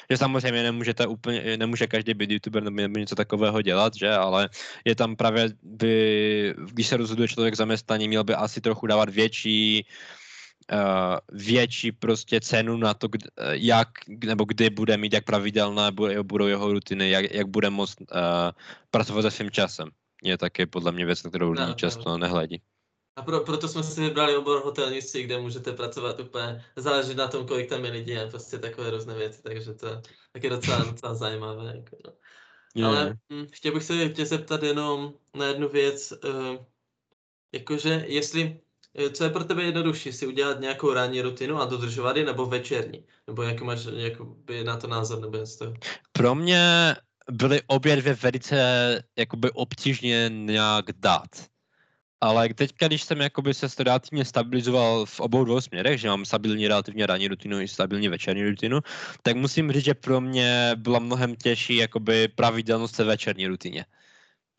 že 0.09 0.17
samozřejmě 0.17 0.63
nemůžete 0.63 1.07
úplně, 1.07 1.57
nemůže 1.57 1.87
každý 1.87 2.13
být 2.13 2.31
youtuber 2.31 2.63
nebo 2.63 2.99
něco 2.99 3.15
takového 3.15 3.61
dělat, 3.61 3.93
že, 3.95 4.09
ale 4.09 4.49
je 4.85 4.95
tam 4.95 5.15
právě, 5.15 5.49
by, 5.63 6.55
když 6.71 6.87
se 6.87 6.97
rozhoduje 6.97 7.27
člověk 7.27 7.55
zaměstnání, 7.55 8.07
měl 8.07 8.23
by 8.23 8.33
asi 8.33 8.61
trochu 8.61 8.87
dávat 8.87 9.09
větší, 9.09 9.85
Uh, 10.71 11.17
větší 11.31 11.91
prostě 11.91 12.39
cenu 12.39 12.77
na 12.77 12.93
to, 12.93 13.07
kdy, 13.07 13.27
jak 13.51 13.87
nebo 14.25 14.45
kdy 14.45 14.69
bude 14.69 14.97
mít, 14.97 15.13
jak 15.13 15.25
pravidelné 15.25 15.91
budou 16.23 16.47
jeho 16.47 16.73
rutiny, 16.73 17.09
jak, 17.09 17.33
jak 17.33 17.47
bude 17.47 17.69
moct 17.69 18.01
uh, 18.01 18.07
pracovat 18.91 19.21
se 19.21 19.31
svým 19.31 19.51
časem 19.51 19.89
je 20.21 20.37
také 20.37 20.65
podle 20.65 20.91
mě 20.91 21.05
věc, 21.05 21.23
na 21.23 21.29
kterou 21.29 21.51
lidi 21.51 21.75
často 21.75 22.17
nehledí. 22.17 22.61
A 23.15 23.21
pro, 23.21 23.39
proto 23.39 23.67
jsme 23.67 23.83
si 23.83 24.01
vybrali 24.01 24.37
obor 24.37 24.63
hotelnictví, 24.63 25.23
kde 25.23 25.37
můžete 25.37 25.73
pracovat 25.73 26.19
úplně, 26.19 26.65
záleží 26.75 27.15
na 27.15 27.27
tom, 27.27 27.47
kolik 27.47 27.69
tam 27.69 27.85
je 27.85 27.91
lidí 27.91 28.17
a 28.17 28.27
prostě 28.27 28.59
takové 28.59 28.89
různé 28.89 29.13
věci, 29.13 29.43
takže 29.43 29.73
to 29.73 29.87
je 29.87 30.01
taky 30.31 30.49
docela, 30.49 30.85
docela 30.91 31.15
zajímavé. 31.15 31.73
Jako 31.75 31.97
no. 32.05 32.13
Je. 32.75 32.85
Ale 32.85 33.17
hm, 33.33 33.45
chtěl 33.51 33.73
bych 33.73 33.83
se 33.83 34.09
tě 34.09 34.25
zeptat 34.25 34.63
jenom 34.63 35.13
na 35.35 35.45
jednu 35.45 35.69
věc, 35.69 36.13
uh, 36.23 36.65
jakože 37.51 38.03
jestli, 38.07 38.59
eh, 38.95 39.09
co 39.09 39.23
je 39.23 39.29
pro 39.29 39.43
tebe 39.43 39.63
jednodušší, 39.63 40.13
si 40.13 40.27
udělat 40.27 40.59
nějakou 40.59 40.93
ranní 40.93 41.21
rutinu 41.21 41.57
a 41.57 41.65
dodržovat 41.65 42.17
ji, 42.17 42.25
nebo 42.25 42.45
večerní? 42.45 43.05
Nebo 43.27 43.43
jaký 43.43 43.63
máš 43.63 43.85
jakoby, 43.95 44.63
na 44.63 44.77
to 44.77 44.87
názor, 44.87 45.19
nebo 45.19 45.37
to? 45.57 45.73
Pro 46.11 46.35
mě 46.35 46.95
byly 47.31 47.61
obě 47.67 47.95
dvě 47.95 48.13
velice 48.13 48.57
jakoby 49.17 49.51
obtížně 49.51 50.29
nějak 50.29 50.85
dát. 50.99 51.29
Ale 52.21 52.53
teďka, 52.53 52.87
když 52.87 53.03
jsem 53.03 53.21
jakoby 53.21 53.53
se 53.53 53.67
relativně 53.83 54.25
stabilizoval 54.25 55.05
v 55.05 55.19
obou 55.19 55.45
dvou 55.45 55.61
směrech, 55.61 55.99
že 55.99 56.07
mám 56.07 56.25
stabilní 56.25 56.67
relativně 56.67 57.07
ranní 57.07 57.27
rutinu 57.27 57.61
i 57.61 57.67
stabilní 57.67 58.07
večerní 58.07 58.43
rutinu, 58.43 58.79
tak 59.23 59.35
musím 59.35 59.71
říct, 59.71 59.85
že 59.85 59.93
pro 59.93 60.21
mě 60.21 60.71
byla 60.75 60.99
mnohem 60.99 61.35
těžší 61.35 61.75
jakoby 61.75 62.27
pravidelnost 62.27 62.97
ve 62.97 63.05
večerní 63.05 63.47
rutině. 63.47 63.85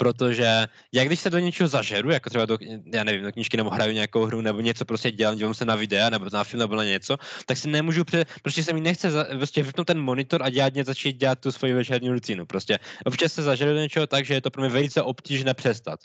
Protože 0.02 0.66
já 0.92 1.04
když 1.04 1.20
se 1.20 1.30
do 1.30 1.38
něčeho 1.38 1.68
zažeru, 1.68 2.10
jako 2.10 2.30
třeba 2.30 2.46
do, 2.46 2.58
já 2.92 3.04
nevím, 3.04 3.22
do 3.22 3.32
knížky 3.32 3.56
nebo 3.56 3.70
hraju 3.70 3.92
nějakou 3.92 4.24
hru 4.24 4.40
nebo 4.40 4.60
něco 4.60 4.84
prostě 4.84 5.10
dělám, 5.10 5.36
dívám 5.36 5.54
se 5.54 5.64
na 5.64 5.76
videa 5.76 6.10
nebo 6.10 6.26
na 6.32 6.44
film 6.44 6.58
nebo 6.58 6.76
na 6.76 6.84
něco, 6.84 7.16
tak 7.46 7.58
si 7.58 7.70
nemůžu, 7.70 8.04
pře, 8.04 8.26
prostě 8.42 8.64
se 8.64 8.72
mi 8.72 8.80
nechce 8.80 9.10
za, 9.10 9.24
prostě 9.24 9.62
vypnout 9.62 9.86
ten 9.86 10.00
monitor 10.00 10.42
a 10.42 10.50
dělat 10.50 10.74
něco, 10.74 10.90
začít 10.90 11.16
dělat 11.16 11.38
tu 11.38 11.52
svoji 11.52 11.72
večerní 11.74 12.10
rutinu. 12.10 12.46
Prostě 12.46 12.78
občas 13.06 13.32
se 13.32 13.42
zažeru 13.42 13.72
do 13.72 13.78
něčeho 13.78 14.06
tak, 14.06 14.26
že 14.26 14.34
je 14.34 14.40
to 14.40 14.50
pro 14.50 14.62
mě 14.62 14.70
velice 14.70 15.02
obtížné 15.02 15.54
přestat. 15.54 16.00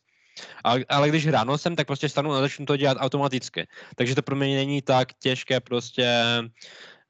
Ale, 0.64 0.86
ale 0.90 1.10
když 1.10 1.28
ráno 1.28 1.58
jsem, 1.58 1.76
tak 1.76 1.88
prostě 1.88 2.10
stanu 2.10 2.34
a 2.34 2.42
začnu 2.42 2.66
to 2.66 2.78
dělat 2.78 3.02
automaticky. 3.02 3.68
Takže 3.96 4.16
to 4.16 4.22
pro 4.22 4.36
mě 4.36 4.56
není 4.56 4.82
tak 4.82 5.18
těžké 5.18 5.60
prostě 5.60 6.06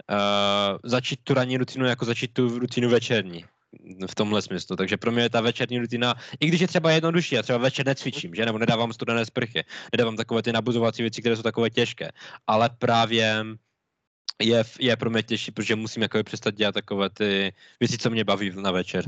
uh, 0.08 0.78
začít 0.84 1.20
tu 1.24 1.34
ranní 1.34 1.58
rutinu, 1.58 1.86
jako 1.86 2.06
začít 2.06 2.32
tu 2.34 2.60
rutinu 2.60 2.90
večerní 2.90 3.44
v 4.10 4.16
tomhle 4.16 4.42
smyslu. 4.42 4.76
Takže 4.76 4.98
pro 4.98 5.12
mě 5.12 5.24
je 5.24 5.30
ta 5.30 5.42
večerní 5.42 5.80
rutina, 5.80 6.16
i 6.40 6.48
když 6.48 6.62
je 6.62 6.68
třeba 6.68 6.92
jednodušší, 6.92 7.36
já 7.36 7.44
třeba 7.44 7.60
večer 7.60 7.86
necvičím, 7.86 8.36
že, 8.36 8.46
nebo 8.46 8.58
nedávám 8.58 8.94
studené 8.94 9.26
sprchy, 9.26 9.64
nedávám 9.92 10.16
takové 10.16 10.42
ty 10.42 10.52
nabuzovací 10.52 11.02
věci, 11.02 11.22
které 11.22 11.36
jsou 11.36 11.44
takové 11.44 11.70
těžké, 11.70 12.10
ale 12.48 12.70
právě 12.80 13.46
je, 14.42 14.64
je 14.80 14.96
pro 14.98 15.10
mě 15.10 15.24
těžší, 15.24 15.52
protože 15.52 15.76
musím 15.76 16.02
jako 16.02 16.24
přestat 16.24 16.56
dělat 16.56 16.72
takové 16.72 17.10
ty 17.10 17.54
věci, 17.80 17.98
co 17.98 18.10
mě 18.10 18.24
baví 18.24 18.52
na 18.56 18.72
večer. 18.72 19.06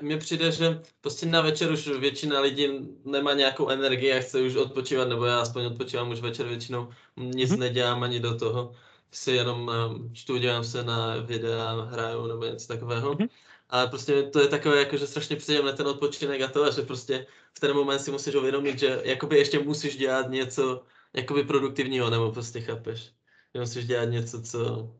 Mně 0.00 0.16
přijde, 0.16 0.52
že 0.52 0.80
prostě 1.00 1.26
na 1.26 1.40
večer 1.40 1.72
už 1.72 1.88
většina 1.88 2.40
lidí 2.40 2.68
nemá 3.04 3.34
nějakou 3.34 3.68
energii 3.68 4.12
a 4.12 4.20
chce 4.20 4.40
už 4.40 4.54
odpočívat, 4.54 5.08
nebo 5.08 5.24
já 5.24 5.40
aspoň 5.40 5.64
odpočívám 5.64 6.10
už 6.10 6.20
večer 6.20 6.46
většinou, 6.46 6.88
nic 7.16 7.50
mm-hmm. 7.50 7.58
nedělám 7.58 8.02
ani 8.02 8.20
do 8.20 8.38
toho, 8.38 8.74
si 9.12 9.32
jenom 9.32 9.70
um, 9.90 10.14
čtu, 10.14 10.36
dělám 10.36 10.64
se 10.64 10.84
na 10.84 11.16
videa, 11.16 11.88
hraju 11.90 12.26
nebo 12.26 12.44
něco 12.44 12.68
takového. 12.68 13.14
Mm-hmm. 13.14 13.28
A 13.68 13.86
prostě 13.86 14.22
to 14.22 14.40
je 14.40 14.48
takové 14.48 14.78
jako, 14.78 14.96
že 14.96 15.06
strašně 15.06 15.36
příjemné 15.36 15.72
ten 15.72 15.86
odpočinek 15.86 16.40
a 16.42 16.48
to, 16.48 16.64
a 16.64 16.70
že 16.70 16.82
prostě 16.82 17.26
v 17.54 17.60
ten 17.60 17.74
moment 17.74 17.98
si 17.98 18.10
musíš 18.10 18.34
uvědomit, 18.34 18.78
že 18.78 19.00
jakoby 19.04 19.38
ještě 19.38 19.58
musíš 19.58 19.96
dělat 19.96 20.30
něco 20.30 20.82
jakoby 21.12 21.44
produktivního, 21.44 22.10
nebo 22.10 22.32
prostě 22.32 22.60
chápeš, 22.60 23.12
že 23.54 23.60
musíš 23.60 23.86
dělat 23.86 24.04
něco, 24.04 24.42
co 24.42 24.90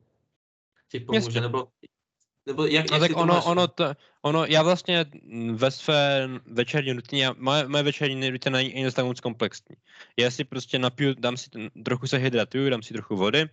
ti 0.89 1.01
pomůže, 1.01 1.27
Jasně. 1.27 1.41
nebo 1.41 1.69
nebo 2.49 2.67
jak, 2.67 2.91
no 2.91 2.97
jak 2.97 3.09
tak 3.09 3.17
ono, 3.17 3.35
máš? 3.35 3.45
ono, 3.47 3.69
to, 3.69 3.85
ono, 4.23 4.45
já 4.45 4.63
vlastně 4.63 5.05
ve 5.53 5.71
své 5.71 6.29
večerní 6.47 6.93
rutině, 6.93 7.31
moje, 7.37 7.69
moje 7.69 7.83
večerní 7.83 8.31
rutina 8.31 8.57
není 8.57 8.75
ani 8.75 8.93
tak 8.93 9.05
moc 9.05 9.21
komplexní. 9.21 9.77
Já 10.17 10.31
si 10.31 10.45
prostě 10.45 10.79
napiju, 10.79 11.15
dám 11.19 11.37
si, 11.37 11.51
trochu 11.85 12.07
se 12.07 12.17
hydratuju, 12.17 12.71
dám 12.71 12.83
si 12.83 12.95
trochu 12.95 13.17
vody, 13.17 13.47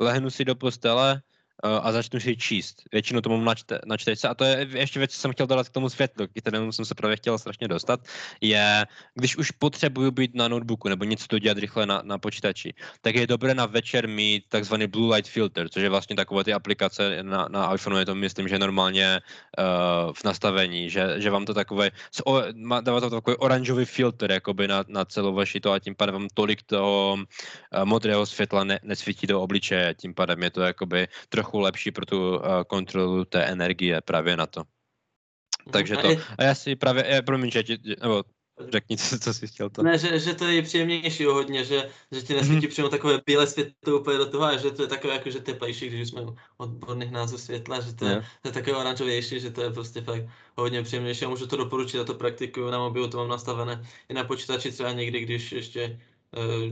lehnu 0.00 0.30
si 0.30 0.44
do 0.44 0.54
postele, 0.54 1.22
a 1.62 1.92
začnu 1.92 2.20
si 2.20 2.36
číst. 2.36 2.82
Většinou 2.92 3.20
to 3.20 3.28
mám 3.28 3.44
na, 3.44 3.54
čte, 3.54 3.78
na 3.86 3.96
čtečce 3.96 4.28
a 4.28 4.34
to 4.34 4.44
je 4.44 4.68
ještě 4.74 4.98
věc, 4.98 5.10
co 5.10 5.20
jsem 5.20 5.32
chtěl 5.32 5.46
dodat 5.46 5.68
k 5.68 5.72
tomu 5.72 5.88
světlu, 5.88 6.26
kterému 6.40 6.72
jsem 6.72 6.84
se 6.84 6.94
právě 6.94 7.16
chtěl 7.16 7.38
strašně 7.38 7.68
dostat, 7.68 8.00
je, 8.40 8.86
když 9.14 9.36
už 9.36 9.50
potřebuju 9.50 10.10
být 10.10 10.34
na 10.34 10.48
notebooku 10.48 10.88
nebo 10.88 11.04
něco 11.04 11.26
to 11.26 11.38
dělat 11.38 11.58
rychle 11.58 11.86
na, 11.86 12.02
na 12.04 12.18
počítači, 12.18 12.74
tak 13.00 13.14
je 13.14 13.26
dobré 13.26 13.54
na 13.54 13.66
večer 13.66 14.08
mít 14.08 14.44
takzvaný 14.48 14.86
blue 14.86 15.16
light 15.16 15.30
filter, 15.30 15.68
což 15.68 15.82
je 15.82 15.88
vlastně 15.88 16.16
takové 16.16 16.44
ty 16.44 16.52
aplikace 16.52 17.22
na, 17.22 17.48
na 17.50 17.74
iPhoneu, 17.74 17.98
je 17.98 18.06
to 18.06 18.14
myslím, 18.14 18.48
že 18.48 18.58
normálně 18.58 19.20
uh, 19.58 20.12
v 20.12 20.24
nastavení, 20.24 20.90
že, 20.90 21.14
že 21.16 21.30
vám 21.30 21.44
to 21.44 21.54
takové, 21.54 21.90
o, 22.24 22.42
dává 22.80 23.00
to 23.00 23.10
takový 23.10 23.36
oranžový 23.36 23.84
filter 23.84 24.32
jakoby 24.32 24.68
na, 24.68 24.84
na 24.88 25.04
celou 25.04 25.34
vaši 25.34 25.60
to 25.60 25.72
a 25.72 25.78
tím 25.78 25.94
pádem 25.94 26.14
vám 26.14 26.28
tolik 26.34 26.62
toho 26.62 27.16
uh, 27.18 27.84
modrého 27.84 28.26
světla 28.26 28.64
ne, 28.64 28.80
nesvítí 28.82 29.26
do 29.26 29.40
obličeje, 29.40 29.94
tím 29.94 30.14
pádem 30.14 30.42
je 30.42 30.50
to 30.50 30.60
jakoby 30.60 31.08
trochu 31.28 31.53
trochu 31.54 31.60
lepší 31.62 31.90
pro 31.90 32.06
tu 32.06 32.36
uh, 32.36 32.42
kontrolu 32.66 33.24
té 33.24 33.44
energie 33.44 34.00
právě 34.00 34.36
na 34.36 34.46
to. 34.46 34.60
Mhm. 34.60 35.72
Takže 35.72 35.96
to, 35.96 36.08
a 36.38 36.42
já 36.42 36.54
si 36.54 36.76
právě, 36.76 37.04
já, 37.08 37.22
promiň, 37.22 37.50
že 37.50 37.62
ti, 37.62 37.78
nebo 38.02 38.24
řekni, 38.72 38.96
co, 38.96 39.18
co 39.18 39.34
jsi 39.34 39.46
chtěl 39.46 39.70
to. 39.70 39.82
Ne, 39.82 39.98
že, 39.98 40.18
že 40.18 40.34
to 40.34 40.44
je 40.44 40.62
příjemnější 40.62 41.24
hodně, 41.24 41.64
že, 41.64 41.90
že 42.12 42.22
ti 42.22 42.34
nesvítí 42.34 42.66
mm-hmm. 42.66 42.70
přímo 42.70 42.88
takové 42.88 43.20
bílé 43.26 43.46
světlo 43.46 44.00
úplně 44.00 44.18
do 44.18 44.26
toho 44.26 44.44
a 44.44 44.56
že 44.56 44.70
to 44.70 44.82
je 44.82 44.88
takové 44.88 45.14
jako, 45.14 45.30
že 45.30 45.40
teplejší, 45.40 45.88
když 45.88 46.08
jsme 46.08 46.22
odborných 46.56 47.10
názvů 47.10 47.38
světla, 47.38 47.80
že 47.80 47.94
to 47.94 48.04
je, 48.04 48.10
yeah. 48.10 48.24
to 48.42 48.48
je 48.48 48.52
takové 48.52 48.76
oranžovější, 48.76 49.40
že 49.40 49.50
to 49.50 49.62
je 49.62 49.70
prostě 49.70 50.00
fakt 50.00 50.22
hodně 50.56 50.82
příjemnější 50.82 51.24
a 51.24 51.28
můžu 51.28 51.46
to 51.46 51.56
doporučit, 51.56 51.98
a 51.98 52.04
to 52.04 52.14
praktikuju 52.14 52.70
na 52.70 52.78
mobilu, 52.78 53.08
to 53.08 53.16
mám 53.16 53.28
nastavené 53.28 53.86
i 54.08 54.14
na 54.14 54.24
počítači 54.24 54.72
třeba 54.72 54.92
někdy, 54.92 55.20
když 55.20 55.52
ještě 55.52 55.98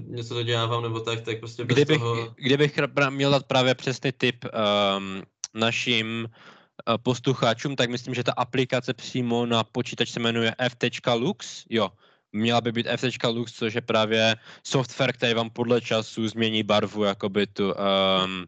něco 0.07 0.35
dodělávám 0.35 0.83
nebo 0.83 1.01
tak, 1.01 1.21
tak 1.21 1.39
prostě 1.39 1.65
bez 1.65 1.75
kdybych, 1.75 1.99
toho... 1.99 2.35
Kdybych 2.37 2.79
měl 3.11 3.31
dát 3.31 3.47
právě 3.47 3.75
přesný 3.75 4.13
tip 4.13 4.45
um, 4.45 5.23
našim 5.55 6.27
uh, 6.27 6.97
posluchačům, 7.03 7.77
tak 7.77 7.91
myslím, 7.91 8.15
že 8.15 8.25
ta 8.25 8.33
aplikace 8.33 8.95
přímo 8.95 9.47
na 9.47 9.65
počítač 9.65 10.11
se 10.11 10.21
jmenuje 10.21 10.55
f.lux, 10.59 11.65
jo, 11.71 11.91
měla 12.33 12.61
by 12.61 12.73
být 12.73 12.87
f.lux, 12.91 13.53
což 13.53 13.75
je 13.75 13.81
právě 13.81 14.37
software, 14.67 15.13
který 15.13 15.35
vám 15.35 15.51
podle 15.51 15.81
času 15.81 16.29
změní 16.29 16.63
barvu, 16.63 17.05
jakoby 17.05 17.47
tu, 17.47 17.75
um, 17.75 18.47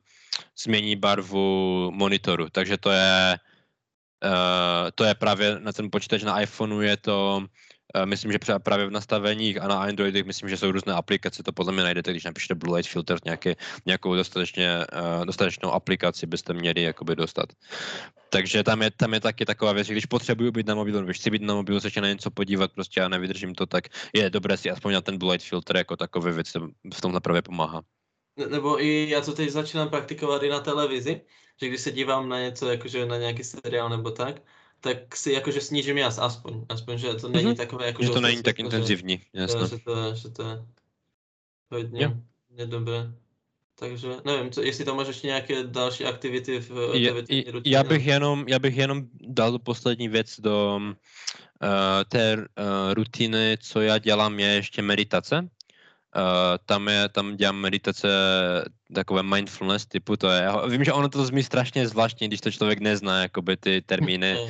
změní 0.59 0.97
barvu 0.97 1.91
monitoru, 1.95 2.49
takže 2.51 2.77
to 2.77 2.91
je 2.91 3.39
uh, 4.25 4.91
to 4.95 5.05
je 5.05 5.15
právě 5.15 5.61
na 5.61 5.73
ten 5.73 5.91
počítač 5.91 6.23
na 6.23 6.41
iPhoneu 6.41 6.81
je 6.81 6.97
to 6.97 7.47
Myslím, 8.05 8.33
že 8.33 8.39
právě 8.59 8.87
v 8.87 8.91
nastaveních 8.91 9.63
a 9.63 9.69
na 9.69 9.83
Androidech 9.83 10.25
myslím, 10.27 10.49
že 10.49 10.57
jsou 10.57 10.73
různé 10.73 10.93
aplikace, 10.95 11.43
to 11.43 11.53
podle 11.53 11.73
mě 11.73 11.83
najdete, 11.83 12.11
když 12.11 12.25
napíšete 12.25 12.55
Blue 12.55 12.77
Light 12.77 12.93
Filter, 12.93 13.19
nějaké, 13.25 13.55
nějakou 13.87 14.15
dostatečně, 14.15 14.79
uh, 14.79 15.25
dostatečnou 15.25 15.73
aplikaci 15.73 16.27
byste 16.27 16.53
měli 16.53 16.83
jakoby 16.83 17.17
dostat. 17.17 17.49
Takže 18.31 18.63
tam 18.63 18.83
je, 18.83 18.91
tam 18.91 19.15
je 19.15 19.21
taky 19.21 19.45
taková 19.45 19.73
věc, 19.73 19.87
že 19.87 19.95
když 19.95 20.07
potřebuju 20.07 20.53
být 20.53 20.67
na 20.67 20.75
mobilu, 20.75 21.03
když 21.03 21.17
chci 21.19 21.31
být 21.31 21.43
na 21.43 21.55
mobilu, 21.55 21.81
se 21.81 22.01
na 22.01 22.09
něco 22.09 22.31
podívat, 22.31 22.73
prostě 22.73 23.01
a 23.01 23.09
nevydržím 23.09 23.55
to, 23.55 23.67
tak 23.67 23.85
je 24.15 24.31
dobré 24.31 24.57
si 24.57 24.71
aspoň 24.71 24.93
na 24.93 25.01
ten 25.01 25.19
Blue 25.19 25.33
Light 25.33 25.49
Filter 25.49 25.77
jako 25.77 25.97
takový 25.97 26.33
věc 26.33 26.53
v 26.95 27.01
tomhle 27.01 27.21
právě 27.21 27.43
pomáhá. 27.43 27.83
Nebo 28.51 28.83
i 28.83 29.11
já 29.11 29.21
to 29.21 29.33
teď 29.33 29.51
začínám 29.51 29.89
praktikovat 29.89 30.43
i 30.43 30.49
na 30.49 30.61
televizi, 30.61 31.21
že 31.63 31.69
když 31.69 31.81
se 31.81 31.93
dívám 31.93 32.29
na 32.29 32.41
něco, 32.41 32.71
jakože 32.71 33.07
na 33.07 33.17
nějaký 33.19 33.45
seriál 33.45 33.89
nebo 33.89 34.11
tak, 34.11 34.43
tak 34.85 35.17
si 35.17 35.33
jakože 35.33 35.61
snížím 35.61 35.99
jas 35.99 36.21
aspoň, 36.21 36.69
aspoň, 36.69 36.99
že 36.99 37.15
to 37.15 37.29
není 37.29 37.57
mm-hmm. 37.57 37.57
takové 37.57 37.87
jako... 37.87 38.05
Že 38.05 38.11
to 38.11 38.21
není 38.21 38.43
tak 38.43 38.59
jako, 38.59 38.69
intenzivní, 38.69 39.17
že, 39.17 39.41
jasno. 39.41 39.67
Že 39.67 39.79
to, 39.79 40.15
že 40.15 40.29
to 40.29 40.43
je 40.49 40.57
hodně, 41.73 42.03
jo. 42.03 42.13
hodně 42.49 42.67
dobré. 42.67 43.13
Takže 43.79 44.09
nevím, 44.25 44.53
co, 44.53 44.63
jestli 44.63 44.85
tam 44.85 44.97
máš 44.97 45.09
ještě 45.09 45.27
nějaké 45.27 45.65
další 45.65 46.05
aktivity 46.05 46.61
v 46.61 46.91
je, 46.93 47.13
rutině. 47.13 47.77
Já 47.77 47.85
bych, 47.85 48.07
jenom, 48.07 48.45
já 48.49 48.59
bych 48.59 48.77
jenom 48.77 49.09
dal 49.21 49.59
poslední 49.59 50.09
věc 50.09 50.41
do 50.41 50.81
uh, 50.81 50.91
té 52.09 52.37
uh, 52.37 52.45
rutiny, 52.93 53.59
co 53.61 53.81
já 53.81 53.99
dělám, 53.99 54.41
je 54.41 54.47
ještě 54.47 54.83
meditace. 54.83 55.49
Uh, 56.17 56.23
tam, 56.67 56.89
je, 56.89 57.09
tam 57.09 57.37
dělám 57.37 57.57
meditace 57.57 58.09
takové 58.95 59.23
mindfulness 59.23 59.87
typu, 59.87 60.17
to 60.17 60.31
je, 60.31 60.49
vím, 60.69 60.85
že 60.85 60.93
ono 60.93 61.09
to 61.09 61.27
zní 61.27 61.43
strašně 61.43 61.89
zvláštně, 61.89 62.29
když 62.29 62.41
to 62.41 62.51
člověk 62.51 62.81
nezná, 62.81 63.23
jakoby 63.23 63.57
ty 63.57 63.83
termíny, 63.83 64.39
uh, 64.39 64.49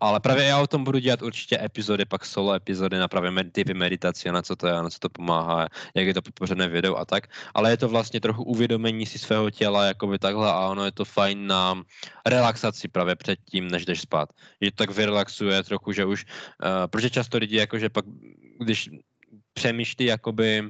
ale 0.00 0.20
právě 0.20 0.44
já 0.44 0.60
o 0.60 0.66
tom 0.66 0.84
budu 0.84 0.98
dělat 0.98 1.22
určitě 1.22 1.58
epizody, 1.64 2.04
pak 2.04 2.24
solo 2.24 2.52
epizody 2.52 2.98
na 2.98 3.08
právě 3.08 3.30
med, 3.30 3.52
typy 3.52 3.74
meditace, 3.74 4.32
na 4.32 4.42
co 4.42 4.56
to 4.56 4.66
je, 4.66 4.72
na 4.72 4.90
co 4.90 4.98
to 4.98 5.08
pomáhá, 5.08 5.68
jak 5.94 6.06
je 6.06 6.14
to 6.14 6.22
podpořené 6.22 6.68
video 6.68 6.96
a 6.96 7.04
tak, 7.04 7.28
ale 7.54 7.70
je 7.70 7.76
to 7.76 7.88
vlastně 7.88 8.20
trochu 8.20 8.42
uvědomění 8.44 9.06
si 9.06 9.18
svého 9.18 9.50
těla, 9.50 9.84
jakoby 9.84 10.18
takhle 10.18 10.52
a 10.52 10.68
ono 10.68 10.84
je 10.84 10.92
to 10.92 11.04
fajn 11.04 11.46
na 11.46 11.82
relaxaci 12.26 12.88
právě 12.88 13.16
před 13.16 13.38
tím, 13.50 13.68
než 13.68 13.84
jdeš 13.84 14.00
spát. 14.00 14.28
Že 14.60 14.70
to 14.70 14.76
tak 14.76 14.90
vyrelaxuje 14.90 15.62
trochu, 15.62 15.92
že 15.92 16.04
už, 16.04 16.24
uh, 16.24 16.86
protože 16.86 17.10
často 17.10 17.38
lidi 17.38 17.56
jakože 17.56 17.88
pak, 17.88 18.04
když 18.60 18.90
přemýšlí 19.58 20.04
jakoby 20.04 20.62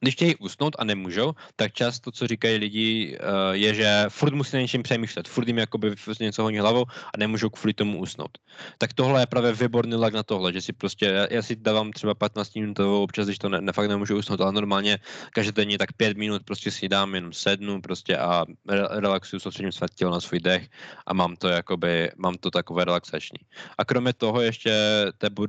když 0.00 0.14
chtějí 0.14 0.36
usnout 0.36 0.76
a 0.78 0.84
nemůžou, 0.84 1.32
tak 1.56 1.72
často, 1.72 2.12
co 2.12 2.26
říkají 2.26 2.56
lidi, 2.56 3.18
uh, 3.18 3.52
je, 3.52 3.74
že 3.74 4.04
furt 4.08 4.34
musí 4.34 4.56
na 4.56 4.62
něčem 4.62 4.82
přemýšlet, 4.82 5.28
furt 5.28 5.48
jim 5.48 5.58
jakoby 5.58 5.94
něco 6.20 6.42
honí 6.42 6.58
hlavou 6.58 6.84
a 7.14 7.18
nemůžou 7.18 7.48
kvůli 7.50 7.74
tomu 7.74 7.98
usnout. 7.98 8.38
Tak 8.78 8.92
tohle 8.92 9.22
je 9.22 9.26
právě 9.26 9.52
výborný 9.52 9.94
lag 9.94 10.14
na 10.14 10.22
tohle, 10.22 10.52
že 10.52 10.60
si 10.60 10.72
prostě, 10.72 11.28
já, 11.30 11.42
si 11.42 11.56
dávám 11.56 11.92
třeba 11.92 12.14
15 12.14 12.54
minut, 12.54 12.78
občas, 12.80 13.26
když 13.26 13.38
to 13.38 13.48
ne, 13.48 13.60
ne, 13.60 13.72
fakt 13.72 13.88
nemůžu 13.88 14.18
usnout, 14.18 14.40
ale 14.40 14.52
normálně 14.52 14.98
každý 15.32 15.78
tak 15.78 15.92
5 15.92 16.16
minut 16.16 16.42
prostě 16.44 16.70
si 16.70 16.88
dám, 16.88 17.14
jenom 17.14 17.32
sednu 17.32 17.80
prostě 17.80 18.16
a 18.16 18.44
re, 18.68 18.86
relaxuju, 18.90 19.40
soustředím 19.40 19.72
své 19.72 19.86
tělo 19.94 20.12
na 20.12 20.20
svůj 20.20 20.40
dech 20.40 20.68
a 21.06 21.14
mám 21.14 21.36
to 21.36 21.48
jakoby, 21.48 22.10
mám 22.16 22.34
to 22.34 22.50
takové 22.50 22.84
relaxační. 22.84 23.38
A 23.78 23.84
kromě 23.84 24.12
toho 24.12 24.40
ještě 24.40 24.70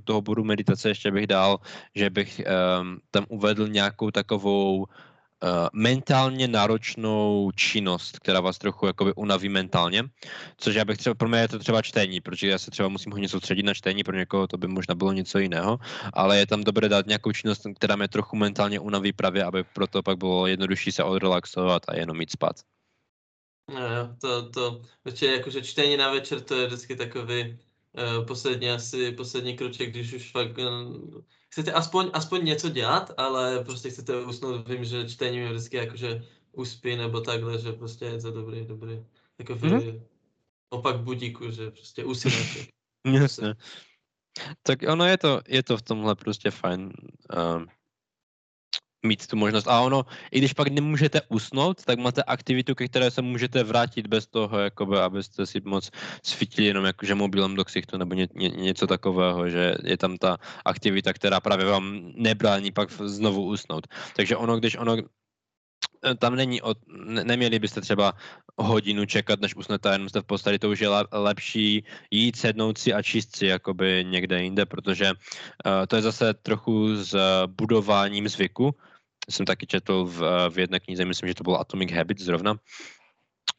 toho 0.04 0.22
budu 0.22 0.44
meditace 0.44 0.90
ještě 0.90 1.12
bych 1.12 1.28
dal, 1.28 1.60
že 1.96 2.10
bych 2.10 2.42
um, 2.82 3.00
tam 3.12 3.26
uvedl 3.30 3.68
nějakou 3.68 4.12
takovou 4.12 4.38
takovou 4.39 4.78
uh, 4.78 4.88
mentálně 5.73 6.47
náročnou 6.47 7.52
činnost, 7.56 8.19
která 8.19 8.39
vás 8.39 8.58
trochu 8.58 8.86
jakoby 8.86 9.13
unaví 9.13 9.49
mentálně, 9.49 10.04
což 10.58 10.75
já 10.75 10.86
bych 10.86 10.97
třeba, 10.97 11.15
pro 11.15 11.30
mě 11.30 11.39
je 11.39 11.47
to 11.47 11.60
třeba 11.60 11.82
čtení, 11.82 12.21
protože 12.21 12.47
já 12.47 12.58
se 12.58 12.71
třeba 12.71 12.89
musím 12.89 13.12
hodně 13.12 13.30
soustředit 13.30 13.63
na 13.63 13.73
čtení, 13.73 14.04
pro 14.04 14.15
někoho 14.15 14.47
to 14.47 14.58
by 14.58 14.67
možná 14.67 14.95
bylo 14.95 15.12
něco 15.12 15.39
jiného, 15.39 15.80
ale 16.13 16.39
je 16.39 16.47
tam 16.47 16.63
dobré 16.63 16.89
dát 16.89 17.08
nějakou 17.08 17.32
činnost, 17.32 17.67
která 17.75 17.95
mě 17.95 18.08
trochu 18.08 18.36
mentálně 18.36 18.80
unaví 18.80 19.13
právě, 19.13 19.43
aby 19.43 19.63
proto 19.63 20.04
pak 20.04 20.17
bylo 20.17 20.47
jednodušší 20.47 20.91
se 20.91 21.04
odrelaxovat 21.04 21.84
a 21.88 21.95
jenom 21.95 22.17
mít 22.17 22.32
spát. 22.32 22.56
No, 23.69 24.15
to, 24.21 24.49
to, 24.49 24.82
určitě 25.06 25.32
jakože 25.32 25.62
čtení 25.62 25.97
na 25.97 26.12
večer, 26.12 26.41
to 26.41 26.56
je 26.56 26.67
vždycky 26.67 26.95
takový, 26.95 27.58
uh, 27.93 28.25
poslední 28.25 28.71
asi, 28.71 29.12
poslední 29.12 29.58
kroček, 29.58 29.89
když 29.89 30.13
už 30.13 30.32
fakt 30.32 30.58
uh, 30.58 31.21
chcete 31.50 31.74
aspoň, 31.74 32.10
aspoň 32.14 32.46
něco 32.46 32.70
dělat, 32.70 33.12
ale 33.18 33.64
prostě 33.64 33.90
chcete 33.90 34.22
usnout, 34.22 34.68
vím, 34.68 34.86
že 34.86 35.10
čtení 35.10 35.38
je 35.38 35.50
vždycky 35.50 35.78
jakože 35.78 36.26
uspí 36.52 36.96
nebo 36.96 37.22
takhle, 37.22 37.60
že 37.60 37.72
prostě 37.72 38.06
je 38.06 38.22
to 38.22 38.32
dobrý, 38.32 38.66
dobrý. 38.66 39.06
Takový 39.38 39.70
mm-hmm. 39.70 40.02
opak 40.70 41.00
budíku, 41.00 41.52
že 41.52 41.72
prostě 41.72 42.06
usínete. 42.06 42.60
Jasně. 43.14 43.56
Tak 44.64 44.80
ono 44.88 45.06
je 45.06 45.18
to, 45.18 45.42
je 45.48 45.64
to 45.64 45.78
v 45.78 45.82
tomhle 45.82 46.16
prostě 46.16 46.52
fajn. 46.52 46.94
Uh, 47.34 47.64
mít 49.04 49.28
tu 49.28 49.36
možnost. 49.36 49.68
A 49.68 49.82
ono, 49.82 50.06
i 50.32 50.38
když 50.38 50.54
pak 50.54 50.68
nemůžete 50.68 51.22
usnout, 51.30 51.86
tak 51.86 52.00
máte 52.00 52.24
aktivitu, 52.24 52.76
ke 52.76 52.88
které 52.88 53.12
se 53.12 53.22
můžete 53.22 53.64
vrátit 53.64 54.08
bez 54.08 54.28
toho, 54.28 54.60
jakoby, 54.60 54.98
abyste 55.00 55.46
si 55.46 55.62
moc 55.66 55.92
svítili 56.24 56.68
jenom 56.68 56.86
jakože 56.86 57.16
mobilem 57.16 57.56
do 57.56 57.66
ksichtu 57.66 57.98
nebo 57.98 58.14
ně, 58.14 58.28
ně, 58.36 58.50
něco 58.50 58.88
takového, 58.88 59.50
že 59.50 59.76
je 59.84 59.98
tam 59.98 60.18
ta 60.18 60.38
aktivita, 60.66 61.14
která 61.14 61.40
právě 61.40 61.66
vám 61.66 62.12
nebrání 62.16 62.72
pak 62.72 62.92
znovu 62.92 63.44
usnout. 63.46 63.88
Takže 64.16 64.36
ono, 64.36 64.60
když 64.60 64.76
ono 64.76 64.98
eh, 64.98 66.16
tam 66.16 66.36
není, 66.36 66.62
od, 66.62 66.78
ne, 66.88 67.24
neměli 67.24 67.60
byste 67.60 67.82
třeba 67.82 68.14
hodinu 68.58 69.06
čekat, 69.06 69.40
než 69.40 69.56
usnete, 69.56 69.92
jenom 69.92 70.10
jste 70.10 70.22
v 70.22 70.26
posteli, 70.26 70.60
to 70.60 70.70
už 70.70 70.80
je 70.80 70.90
lepší 71.12 71.84
jít, 72.12 72.36
sednout 72.36 72.78
si 72.78 72.94
a 72.94 73.02
číst 73.02 73.36
si 73.36 73.46
jakoby 73.46 74.06
někde 74.08 74.44
jinde, 74.44 74.66
protože 74.66 75.12
uh, 75.12 75.86
to 75.88 75.96
je 75.96 76.02
zase 76.02 76.34
trochu 76.34 76.96
s 76.96 77.16
budováním 77.48 78.28
zvyku, 78.28 78.76
jsem 79.30 79.46
taky 79.46 79.68
četl 79.68 80.06
v, 80.06 80.50
v 80.50 80.60
jedné 80.60 80.80
knize, 80.80 81.06
myslím, 81.06 81.28
že 81.30 81.36
to 81.36 81.44
byl 81.44 81.56
Atomic 81.56 81.92
Habits 81.92 82.24
zrovna, 82.24 82.60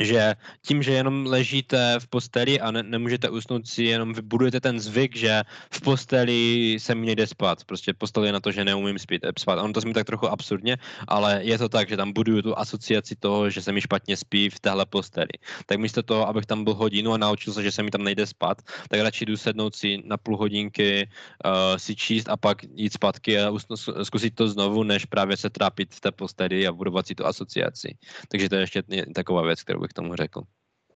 že 0.00 0.34
tím, 0.64 0.82
že 0.82 0.92
jenom 0.92 1.26
ležíte 1.26 2.00
v 2.00 2.06
posteli 2.08 2.60
a 2.60 2.70
ne, 2.70 2.82
nemůžete 2.82 3.28
usnout 3.28 3.68
si, 3.68 3.84
jenom 3.84 4.12
vybudujete 4.12 4.60
ten 4.60 4.80
zvyk, 4.80 5.16
že 5.16 5.42
v 5.70 5.80
posteli 5.80 6.76
se 6.80 6.94
mi 6.94 7.06
nejde 7.06 7.26
spát. 7.26 7.64
Prostě 7.64 7.92
postel 7.92 8.24
je 8.24 8.32
na 8.32 8.40
to, 8.40 8.52
že 8.52 8.64
neumím 8.64 8.98
spít, 8.98 9.24
eh, 9.24 9.32
spát. 9.38 9.60
Ono 9.60 9.72
to 9.72 9.80
mi 9.84 9.92
tak 9.92 10.06
trochu 10.06 10.28
absurdně, 10.28 10.76
ale 11.08 11.44
je 11.44 11.58
to 11.58 11.68
tak, 11.68 11.88
že 11.88 11.96
tam 11.96 12.12
buduju 12.12 12.42
tu 12.42 12.58
asociaci 12.58 13.16
toho, 13.16 13.50
že 13.50 13.62
se 13.62 13.72
mi 13.72 13.80
špatně 13.80 14.16
spí 14.16 14.50
v 14.50 14.60
téhle 14.60 14.86
posteli. 14.86 15.36
Tak 15.66 15.78
místo 15.78 16.02
toho, 16.02 16.28
abych 16.28 16.46
tam 16.46 16.64
byl 16.64 16.74
hodinu 16.74 17.12
a 17.12 17.18
naučil 17.18 17.52
se, 17.52 17.62
že 17.62 17.72
se 17.72 17.82
mi 17.82 17.90
tam 17.90 18.02
nejde 18.02 18.26
spát, 18.26 18.62
tak 18.88 19.00
radši 19.00 19.26
jdu 19.26 19.36
sednout 19.36 19.74
si 19.76 20.02
na 20.04 20.16
půl 20.16 20.36
hodinky, 20.36 21.08
uh, 21.44 21.76
si 21.76 21.96
číst 21.96 22.28
a 22.28 22.36
pak 22.36 22.64
jít 22.74 22.92
zpátky 22.92 23.40
a 23.40 23.50
usno, 23.50 23.76
zkusit 23.76 24.34
to 24.34 24.48
znovu, 24.48 24.82
než 24.82 25.04
právě 25.04 25.36
se 25.36 25.50
trápit 25.50 25.94
v 25.94 26.00
té 26.00 26.10
posteli 26.12 26.66
a 26.66 26.72
budovat 26.72 27.06
si 27.06 27.14
tu 27.14 27.26
asociaci. 27.26 27.94
Takže 28.28 28.48
to 28.48 28.54
je 28.54 28.60
ještě 28.60 28.82
taková 29.14 29.42
věc, 29.42 29.62
kterou 29.62 29.80
bych 29.80 29.89
tomu 29.92 30.16
řekl. 30.16 30.42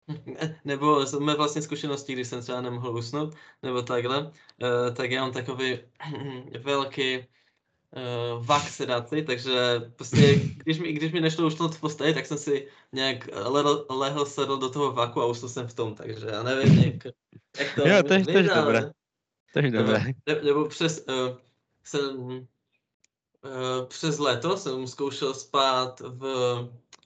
Nebo 0.64 1.06
jsme 1.06 1.34
vlastně 1.34 1.62
zkušenosti, 1.62 2.12
když 2.12 2.28
jsem 2.28 2.40
třeba 2.40 2.60
nemohl 2.60 2.96
usnout, 2.98 3.34
nebo 3.62 3.82
takhle, 3.82 4.22
uh, 4.22 4.94
tak 4.94 5.10
já 5.10 5.22
mám 5.22 5.32
takový 5.32 5.78
velký 6.60 7.18
uh, 7.18 8.46
vak 8.46 8.62
sedaci, 8.62 9.22
takže 9.22 9.80
prostě, 9.96 10.34
když 10.64 10.78
mi, 10.78 10.92
když 10.92 11.12
mi 11.12 11.20
nešlo 11.20 11.46
usnout 11.46 11.74
v 11.74 11.80
posteli, 11.80 12.14
tak 12.14 12.26
jsem 12.26 12.38
si 12.38 12.68
nějak 12.92 13.28
lehl, 13.32 13.86
lehl 13.90 14.26
sedl 14.26 14.56
do 14.56 14.70
toho 14.70 14.92
vaku 14.92 15.20
a 15.20 15.26
usnul 15.26 15.48
jsem 15.48 15.68
v 15.68 15.74
tom, 15.74 15.94
takže 15.94 16.26
já 16.26 16.42
nevím, 16.42 16.78
jak, 16.78 17.14
jak 17.58 17.74
to... 17.74 17.82
Jo, 17.88 18.02
to 18.02 18.12
je, 18.12 18.24
to 18.24 18.30
je 18.30 18.42
dobré. 18.42 18.90
To 19.52 19.58
je 19.58 19.70
dobré. 19.70 20.04
Ne, 20.26 20.42
nebo 20.42 20.68
přes, 20.68 21.04
uh, 21.08 21.38
jsem, 21.84 22.18
uh, 22.18 22.46
přes 23.88 24.18
léto 24.18 24.56
jsem 24.56 24.86
zkoušel 24.86 25.34
spát 25.34 26.00
v 26.00 26.24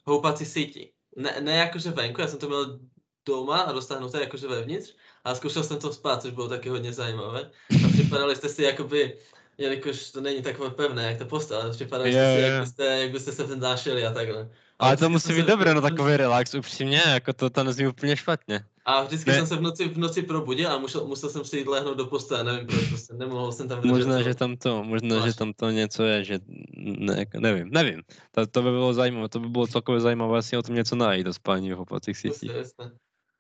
houpací 0.04 0.44
síti 0.44 0.92
ne, 1.16 1.40
ne 1.40 1.56
jakože 1.56 1.90
venku, 1.90 2.20
já 2.20 2.28
jsem 2.28 2.38
to 2.38 2.48
měl 2.48 2.78
doma 3.26 3.60
a 3.60 3.72
dostahnuté 3.72 4.20
jakože 4.20 4.48
vevnitř, 4.48 4.94
a 5.24 5.34
zkoušel 5.34 5.64
jsem 5.64 5.78
to 5.78 5.92
spát, 5.92 6.22
což 6.22 6.30
bylo 6.30 6.48
taky 6.48 6.68
hodně 6.68 6.92
zajímavé. 6.92 7.50
A 7.86 7.88
připadali 7.92 8.36
jste 8.36 8.48
si 8.48 8.62
jakoby, 8.62 9.18
jelikož 9.58 10.10
to 10.10 10.20
není 10.20 10.42
takové 10.42 10.70
pevné, 10.70 11.02
jak 11.02 11.18
to 11.18 11.24
postel, 11.24 11.60
ale 11.60 11.70
připadali 11.70 12.12
jste 12.12 12.36
si, 12.36 12.42
jak 12.42 12.60
byste, 12.60 12.84
jak 12.84 13.10
byste 13.10 13.32
se 13.32 13.44
vznášeli 13.44 14.06
a 14.06 14.12
takhle. 14.12 14.50
Ale 14.78 14.96
to 14.96 15.10
musí 15.10 15.32
být 15.32 15.46
dobré, 15.46 15.74
no 15.74 15.80
takový 15.80 16.16
relax, 16.16 16.54
upřímně, 16.54 17.02
jako 17.06 17.32
to, 17.32 17.50
to 17.50 17.64
nezní 17.64 17.86
úplně 17.86 18.16
špatně. 18.16 18.64
A 18.84 19.02
vždycky 19.02 19.30
ne. 19.30 19.36
jsem 19.36 19.46
se 19.46 19.56
v 19.56 19.60
noci, 19.60 19.88
v 19.88 19.98
noci 19.98 20.22
probudil 20.22 20.72
a 20.72 20.78
musel, 20.78 21.06
musel 21.06 21.30
jsem 21.30 21.44
si 21.44 21.58
jít 21.58 21.66
lehnout 21.66 21.96
do 21.96 22.06
postele, 22.06 22.44
nevím 22.44 22.66
proč, 22.66 22.88
prostě 22.88 23.14
nemohl 23.14 23.52
jsem 23.52 23.68
tam 23.68 23.86
Možná, 23.86 24.22
že 24.22 24.34
tam 24.34 24.56
to, 24.56 24.84
možná, 24.84 25.26
že 25.26 25.36
tam 25.36 25.52
to 25.52 25.70
něco 25.70 26.02
je, 26.02 26.24
že 26.24 26.38
ne, 26.76 27.18
jako 27.18 27.40
nevím, 27.40 27.68
nevím. 27.70 28.02
To, 28.30 28.46
to 28.46 28.62
by 28.62 28.70
bylo 28.70 28.94
zajímavé, 28.94 29.28
to 29.28 29.40
by 29.40 29.48
bylo 29.48 29.66
celkově 29.66 30.00
zajímavé 30.00 30.42
si 30.42 30.56
o 30.56 30.62
tom 30.62 30.74
něco 30.74 30.96
najít, 30.96 31.26
o 31.26 31.32
spání 31.32 31.72
v 31.72 31.80
opacích 31.80 32.18
sítích. 32.18 32.50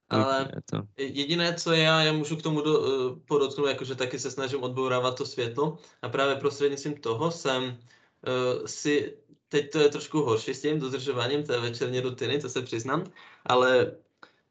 Ale 0.08 0.48
jediné, 0.98 1.54
co 1.54 1.72
já, 1.72 2.02
já 2.02 2.12
můžu 2.12 2.36
k 2.36 2.42
tomu 2.42 2.60
do, 2.60 2.80
uh, 2.80 3.18
podotknout, 3.28 3.66
jakože 3.66 3.94
taky 3.94 4.18
se 4.18 4.30
snažím 4.30 4.62
odbourávat 4.62 5.18
to 5.18 5.26
světlo 5.26 5.78
a 6.02 6.08
právě 6.08 6.36
prostřednictvím 6.36 6.94
toho 6.94 7.30
jsem 7.30 7.64
uh, 7.64 8.66
si 8.66 9.16
teď 9.48 9.70
to 9.70 9.78
je 9.78 9.88
trošku 9.88 10.22
horší 10.22 10.54
s 10.54 10.62
tím 10.62 10.80
dodržováním 10.80 11.42
té 11.42 11.60
večerní 11.60 12.00
rutiny, 12.00 12.38
to 12.38 12.48
se 12.48 12.62
přiznám, 12.62 13.04
ale 13.46 13.92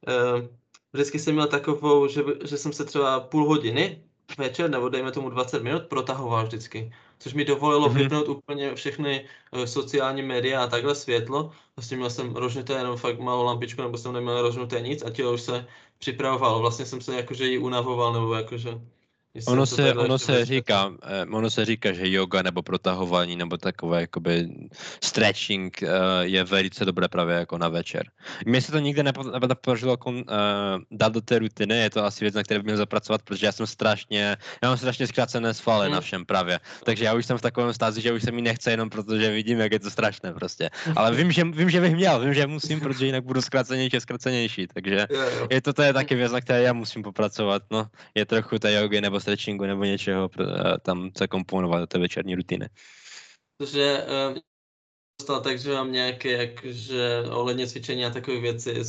uh, 0.08 0.48
vždycky 0.94 1.20
jsem 1.20 1.34
měl 1.34 1.48
takovou, 1.48 2.08
že, 2.08 2.24
že 2.46 2.58
jsem 2.58 2.74
se 2.74 2.86
třeba 2.86 3.20
půl 3.20 3.48
hodiny 3.48 4.04
večer, 4.38 4.70
nebo 4.70 4.90
dejme 4.90 5.12
tomu 5.12 5.30
20 5.30 5.64
minut, 5.64 5.84
protahoval 5.84 6.46
vždycky. 6.46 6.94
Což 7.20 7.34
mi 7.34 7.46
dovolilo 7.46 7.90
mm-hmm. 7.90 7.98
vypnout 7.98 8.30
úplně 8.30 8.76
všechny 8.76 9.26
uh, 9.52 9.64
sociální 9.64 10.22
média 10.22 10.64
a 10.64 10.68
takhle 10.68 10.96
světlo. 10.96 11.52
Vlastně 11.76 11.98
měl 11.98 12.10
jsem 12.10 12.36
rožnuté 12.36 12.74
jenom 12.74 12.98
fakt 12.98 13.20
malou 13.20 13.44
lampičku, 13.44 13.82
nebo 13.82 13.98
jsem 13.98 14.14
neměl 14.14 14.42
rožnuté 14.42 14.82
nic 14.82 15.04
a 15.06 15.10
tělo 15.10 15.34
už 15.34 15.42
se 15.42 15.68
připravovalo. 15.98 16.60
Vlastně 16.60 16.86
jsem 16.86 17.02
se 17.02 17.16
jakože 17.16 17.46
ji 17.46 17.58
unavoval, 17.58 18.14
nebo 18.14 18.34
jakože 18.34 18.82
Ono 19.48 19.66
se, 19.66 19.94
ono 19.94 20.20
se 20.20 20.46
říká, 20.46 20.92
eh, 21.04 21.26
ono 21.32 21.50
se 21.50 21.66
říká, 21.66 21.94
že 21.94 22.10
yoga 22.10 22.42
nebo 22.42 22.62
protahování 22.62 23.36
nebo 23.36 23.58
takové 23.58 24.02
jakoby 24.02 24.50
stretching 25.04 25.80
uh, 25.84 25.90
je 26.22 26.44
velice 26.44 26.86
dobré 26.86 27.08
právě 27.08 27.36
jako 27.36 27.58
na 27.58 27.70
večer. 27.70 28.04
Mně 28.46 28.62
se 28.62 28.72
to 28.72 28.80
nikdy 28.80 29.04
nepodařilo 29.40 29.94
jako, 29.94 30.10
uh, 30.10 30.24
dát 30.92 31.14
do 31.14 31.22
té 31.22 31.40
rutiny, 31.40 31.78
je 31.78 31.90
to 31.90 32.06
asi 32.06 32.26
věc, 32.26 32.36
na 32.36 32.44
které 32.44 32.60
bych 32.60 32.66
měl 32.66 32.78
zapracovat, 32.78 33.22
protože 33.22 33.46
já 33.46 33.52
jsem 33.52 33.68
strašně, 33.68 34.38
já 34.64 34.70
mám 34.70 34.78
strašně 34.78 35.08
zkrácené 35.08 35.54
svaly 35.54 35.86
hmm. 35.86 35.94
na 35.94 36.02
všem 36.02 36.26
právě. 36.26 36.60
Takže 36.84 37.06
já 37.06 37.14
už 37.14 37.26
jsem 37.26 37.38
v 37.38 37.42
takovém 37.42 37.74
stázi, 37.74 38.02
že 38.02 38.14
už 38.14 38.24
se 38.24 38.32
mi 38.32 38.42
nechce 38.42 38.72
jenom 38.72 38.90
protože 38.90 39.32
vidím, 39.32 39.60
jak 39.60 39.72
je 39.72 39.80
to 39.80 39.92
strašné 39.92 40.34
prostě. 40.34 40.70
Ale 40.96 41.16
vím, 41.16 41.32
že, 41.32 41.44
vím, 41.44 41.70
že 41.70 41.82
bych 41.82 41.96
měl, 41.96 42.20
vím, 42.20 42.34
že 42.34 42.48
musím, 42.48 42.80
protože 42.80 43.06
jinak 43.06 43.24
budu 43.24 43.42
zkrácenější 43.42 43.98
a 43.98 44.00
zkrácenější. 44.00 44.68
Takže 44.68 45.08
je 45.50 45.62
to, 45.62 45.74
to 45.74 45.82
je 45.82 45.94
taky 45.94 46.16
věc, 46.16 46.32
na 46.32 46.42
které 46.42 46.62
já 46.62 46.74
musím 46.74 47.04
popracovat. 47.04 47.64
No. 47.72 47.88
Je 48.16 48.26
trochu 48.26 48.60
té 48.60 48.74
jogy 48.74 49.02
nebo 49.02 49.20
stretchingu 49.26 49.66
nebo 49.66 49.84
něčeho 49.84 50.30
tam 50.82 51.10
se 51.18 51.28
komponovat 51.28 51.80
do 51.82 51.88
té 51.88 52.00
večerní 52.00 52.36
rutiny. 52.36 52.70
Protože 53.58 54.06
uh, 54.06 54.38
dostal 55.20 55.42
tak, 55.42 55.60
že 55.60 55.74
mám 55.74 55.92
nějaké 55.92 56.32
jakože 56.32 57.24
ohledně 57.32 57.68
cvičení 57.68 58.06
a 58.06 58.10
takové 58.10 58.40
věci 58.40 58.84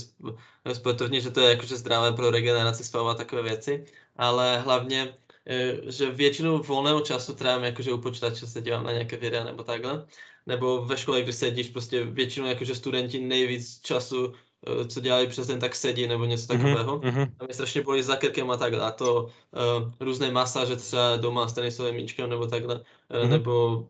sportovní, 0.72 1.20
že 1.20 1.30
to 1.30 1.40
je 1.40 1.50
jakože 1.50 1.76
zdravé 1.76 2.12
pro 2.12 2.30
regeneraci 2.30 2.84
svalů 2.84 3.08
a 3.08 3.14
takové 3.14 3.42
věci, 3.42 3.84
ale 4.16 4.58
hlavně, 4.58 5.16
eh, 5.46 5.92
že 5.92 6.10
většinou 6.10 6.62
volného 6.62 7.00
času 7.00 7.34
trávím 7.34 7.64
jakože 7.64 7.92
u 7.92 7.98
počítače 7.98 8.46
se 8.46 8.60
dívám 8.60 8.84
na 8.84 8.92
nějaké 8.92 9.16
videa 9.16 9.44
nebo 9.44 9.62
takhle, 9.62 10.06
nebo 10.46 10.84
ve 10.84 10.96
škole, 10.96 11.22
když 11.22 11.36
sedíš, 11.36 11.68
prostě 11.68 12.04
většinou 12.04 12.46
jakože 12.46 12.74
studenti 12.74 13.20
nejvíc 13.20 13.80
času 13.80 14.34
Eh, 14.34 14.45
co 14.88 15.00
dělají 15.00 15.28
přes 15.28 15.46
den, 15.46 15.60
tak 15.60 15.74
sedí 15.74 16.06
nebo 16.06 16.24
něco 16.24 16.54
mhm, 16.54 16.62
takového. 16.62 16.98
Mm-hmm. 16.98 17.32
A 17.40 17.44
mě 17.44 17.54
strašně 17.54 17.82
bolí 17.82 18.02
za 18.02 18.16
krkem 18.16 18.50
a 18.50 18.56
takhle. 18.56 18.80
A 18.80 18.90
to 18.90 19.24
uh, 19.24 19.92
různé 20.00 20.30
masáže 20.30 20.76
třeba 20.76 21.16
doma 21.16 21.48
s 21.48 21.52
tenisovým 21.52 21.94
míčkem 21.94 22.30
nebo 22.30 22.46
takhle. 22.46 22.74
Mm-hmm. 23.10 23.28
nebo 23.28 23.86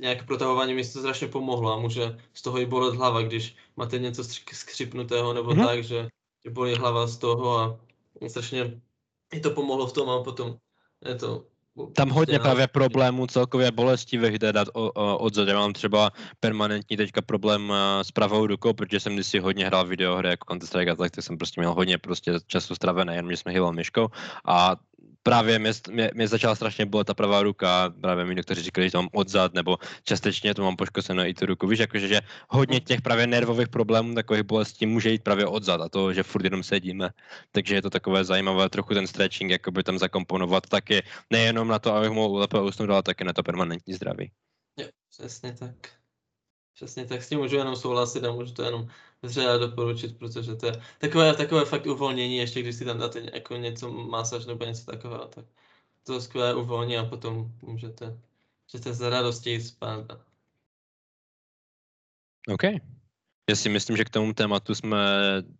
nějaké 0.00 0.22
protahování 0.22 0.74
mi 0.74 0.82
to 0.82 0.98
strašně 0.98 1.28
pomohlo 1.28 1.72
a 1.72 1.78
může 1.78 2.18
z 2.34 2.42
toho 2.42 2.58
i 2.58 2.66
bolet 2.66 2.94
hlava, 2.94 3.22
když 3.22 3.56
máte 3.76 3.98
něco 3.98 4.24
skřipnutého 4.52 5.32
nebo 5.32 5.50
mm-hmm. 5.50 5.66
tak, 5.66 5.84
že 5.84 6.08
bolí 6.50 6.74
hlava 6.74 7.06
z 7.06 7.16
toho 7.16 7.58
a 7.58 7.78
strašně 8.28 8.80
i 9.32 9.40
to 9.40 9.50
pomohlo 9.50 9.86
v 9.86 9.92
tom 9.92 10.10
a 10.10 10.22
potom 10.22 10.56
je 11.08 11.14
to 11.14 11.46
tam 11.92 12.10
hodně 12.10 12.38
právě 12.38 12.66
problémů 12.66 13.26
celkově 13.26 13.70
bolestivých 13.70 14.38
jde 14.38 14.52
dát 14.52 14.68
odzad. 14.94 15.48
Já 15.48 15.58
mám 15.58 15.72
třeba 15.72 16.10
permanentní 16.40 16.96
teďka 16.96 17.22
problém 17.22 17.72
eh, 17.72 18.04
s 18.04 18.10
pravou 18.10 18.46
rukou, 18.46 18.72
protože 18.72 19.00
jsem 19.00 19.14
kdysi 19.14 19.38
hodně 19.38 19.66
hrál 19.66 19.86
videohry 19.86 20.28
jako 20.28 20.54
Counter-Strike 20.54 20.92
a 20.92 20.96
tak, 20.96 21.10
tak 21.10 21.24
jsem 21.24 21.38
prostě 21.38 21.60
měl 21.60 21.74
hodně 21.74 21.98
prostě 21.98 22.32
času 22.46 22.74
stravené, 22.74 23.16
jenom 23.16 23.30
že 23.30 23.36
jsme 23.36 23.52
hýbal 23.52 23.72
myškou 23.72 24.08
a 24.44 24.76
právě 25.22 25.58
mě, 25.58 25.72
mě, 25.90 26.10
mě 26.14 26.28
začala 26.28 26.54
strašně 26.54 26.86
bolet 26.86 27.06
ta 27.06 27.14
pravá 27.14 27.42
ruka, 27.42 27.94
právě 28.00 28.24
mi 28.24 28.34
někteří 28.34 28.62
říkali, 28.62 28.86
že 28.86 28.92
to 28.92 28.98
mám 28.98 29.08
odzad, 29.12 29.54
nebo 29.54 29.78
částečně 30.04 30.54
to 30.54 30.62
mám 30.62 30.76
poškozenou 30.76 31.24
i 31.24 31.34
tu 31.34 31.46
ruku. 31.46 31.66
Víš, 31.66 31.78
jakože, 31.78 32.08
že 32.08 32.20
hodně 32.48 32.80
těch 32.80 33.02
právě 33.02 33.26
nervových 33.26 33.68
problémů, 33.68 34.14
takových 34.14 34.42
bolestí 34.42 34.86
může 34.86 35.10
jít 35.10 35.22
právě 35.22 35.46
odzad 35.46 35.80
a 35.80 35.88
to, 35.88 36.12
že 36.12 36.22
furt 36.22 36.44
jenom 36.44 36.62
sedíme. 36.62 37.10
Takže 37.52 37.74
je 37.74 37.82
to 37.82 37.90
takové 37.90 38.24
zajímavé 38.24 38.68
trochu 38.68 38.94
ten 38.94 39.06
stretching, 39.06 39.50
jakoby 39.50 39.82
tam 39.82 39.98
zakomponovat 39.98 40.66
taky 40.66 41.02
nejenom 41.30 41.68
na 41.68 41.78
to, 41.78 41.94
abych 41.94 42.10
mohl 42.10 42.36
lépe 42.36 42.60
usnout, 42.60 42.90
ale 42.90 43.02
taky 43.02 43.24
na 43.24 43.32
to 43.32 43.42
permanentní 43.42 43.94
zdraví. 43.94 44.30
Jo, 44.78 44.86
přesně 45.10 45.52
tak. 45.52 46.01
Přesně, 46.74 47.06
tak 47.06 47.22
s 47.22 47.28
tím 47.28 47.38
můžu 47.38 47.56
jenom 47.56 47.76
souhlasit 47.76 48.24
a 48.24 48.32
můžu 48.32 48.54
to 48.54 48.62
jenom 48.62 48.88
vřele 49.22 49.58
doporučit, 49.58 50.18
protože 50.18 50.56
to 50.56 50.66
je 50.66 50.82
takové, 50.98 51.34
takové 51.34 51.64
fakt 51.64 51.86
uvolnění, 51.86 52.36
ještě 52.36 52.62
když 52.62 52.76
si 52.76 52.84
tam 52.84 52.98
dáte 52.98 53.22
jako 53.32 53.56
něco 53.56 53.90
masáž 53.90 54.46
nebo 54.46 54.64
něco 54.64 54.84
takového, 54.84 55.26
tak 55.26 55.44
to 56.06 56.20
skvělé 56.20 56.54
uvolní 56.54 56.96
a 56.96 57.04
potom 57.04 57.52
můžete, 57.62 58.18
můžete 58.72 58.94
za 58.94 59.10
radostí 59.10 59.60
spát. 59.60 60.12
OK. 62.48 62.62
Já 63.50 63.56
si 63.56 63.68
myslím, 63.68 63.96
že 63.96 64.04
k 64.04 64.10
tomu 64.10 64.32
tématu 64.32 64.74
jsme 64.74 64.98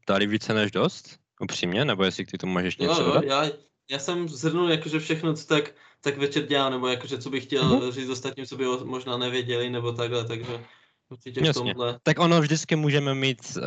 dali 0.09 0.27
více 0.27 0.55
než 0.55 0.71
dost, 0.71 1.19
upřímně, 1.41 1.85
nebo 1.85 2.05
jestli 2.05 2.27
ty 2.27 2.39
tomu 2.39 2.53
máš 2.53 2.77
něco 2.77 3.05
dodat? 3.05 3.25
Já, 3.25 3.45
já 3.91 3.99
jsem 3.99 4.29
zhrnul 4.29 4.71
jakože 4.71 4.99
všechno, 4.99 5.35
co 5.35 5.47
tak, 5.47 5.75
tak 6.01 6.19
večer 6.19 6.47
dělám, 6.47 6.73
nebo 6.73 6.89
jakože 6.89 7.19
co 7.19 7.31
bych 7.31 7.45
chtěl 7.45 7.63
mm-hmm. 7.63 7.91
říct 7.91 8.09
ostatním, 8.09 8.47
co 8.47 8.57
by 8.57 8.65
možná 8.85 9.19
nevěděli, 9.19 9.71
nebo 9.71 9.93
takhle, 9.93 10.25
takže 10.25 10.65
určitě 11.13 11.41
Jasně. 11.45 11.53
tomhle. 11.53 11.99
Tak 12.03 12.19
ono 12.19 12.41
vždycky 12.41 12.77
můžeme 12.77 13.15
mít 13.15 13.39
uh, 13.57 13.63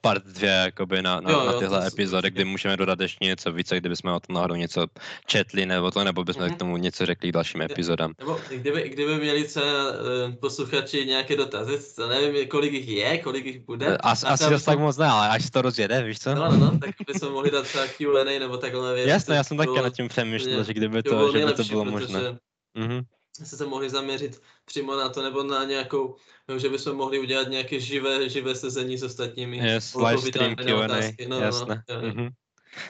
part 0.00 0.24
dvě 0.24 0.50
jakoby 0.50 1.02
na, 1.02 1.20
na, 1.20 1.30
jo, 1.30 1.40
jo, 1.40 1.46
na 1.46 1.52
tyhle 1.52 1.86
epizody, 1.86 2.30
kdy 2.30 2.44
můžeme 2.44 2.76
dodat 2.76 3.00
ještě 3.00 3.24
něco 3.24 3.52
více, 3.52 3.76
kdybychom 3.76 4.12
o 4.12 4.20
tom 4.20 4.34
náhodou 4.34 4.54
něco 4.54 4.86
četli 5.26 5.66
nebo 5.66 5.90
to, 5.90 6.04
nebo 6.04 6.24
bychom 6.24 6.42
mm-hmm. 6.42 6.54
k 6.54 6.58
tomu 6.58 6.76
něco 6.76 7.06
řekli 7.06 7.32
dalším 7.32 7.62
epizodám. 7.62 8.12
Nebo 8.18 8.38
kdyby, 8.48 8.88
kdyby 8.88 9.16
měli 9.16 9.48
se 9.48 9.62
uh, 9.62 10.34
posluchači 10.34 11.06
nějaké 11.06 11.36
dotazy, 11.36 11.78
to 11.96 12.08
nevím, 12.08 12.48
kolik 12.48 12.72
jich 12.72 12.88
je, 12.88 13.18
kolik 13.18 13.46
jich 13.46 13.60
bude. 13.60 13.96
As, 13.96 14.24
asi 14.24 14.50
dost 14.50 14.64
tak 14.64 14.78
moc 14.78 14.96
ne, 14.96 15.06
ale 15.06 15.28
až 15.28 15.50
to 15.50 15.62
rozjede, 15.62 16.02
víš 16.02 16.18
co? 16.18 16.34
No, 16.34 16.50
no, 16.50 16.56
no 16.56 16.78
tak 16.78 16.90
bychom 17.06 17.32
mohli 17.32 17.50
dát 17.50 17.66
třeba 17.66 17.86
Q&A 17.86 18.38
nebo 18.38 18.56
takhle 18.56 18.94
věc. 18.94 19.08
Jasně, 19.08 19.34
já 19.34 19.44
jsem 19.44 19.56
taky 19.56 19.82
nad 19.82 19.90
tím 19.90 20.08
přemýšlel, 20.08 20.64
že 20.64 20.74
kdyby 20.74 21.02
to, 21.02 21.32
že 21.32 21.46
by 21.46 21.52
to 21.52 21.64
bylo 21.64 21.84
možné. 21.84 22.38
Mm-hmm 22.78 23.04
se 23.44 23.56
se 23.56 23.66
mohli 23.66 23.90
zaměřit 23.90 24.42
přímo 24.64 24.96
na 24.96 25.08
to, 25.08 25.22
nebo 25.22 25.42
na 25.42 25.64
nějakou, 25.64 26.16
no, 26.48 26.58
že 26.58 26.68
bychom 26.68 26.96
mohli 26.96 27.18
udělat 27.18 27.48
nějaké 27.48 27.80
živé, 27.80 28.28
živé 28.28 28.54
sezení 28.54 28.98
s 28.98 29.02
ostatními. 29.02 29.56
Yes, 29.56 29.94
live 29.94 30.22
stream 30.22 30.56
Q&A, 30.56 31.26
no, 31.28 31.40
jasné. 31.40 31.82
No, 31.88 32.00
mm-hmm. 32.00 32.30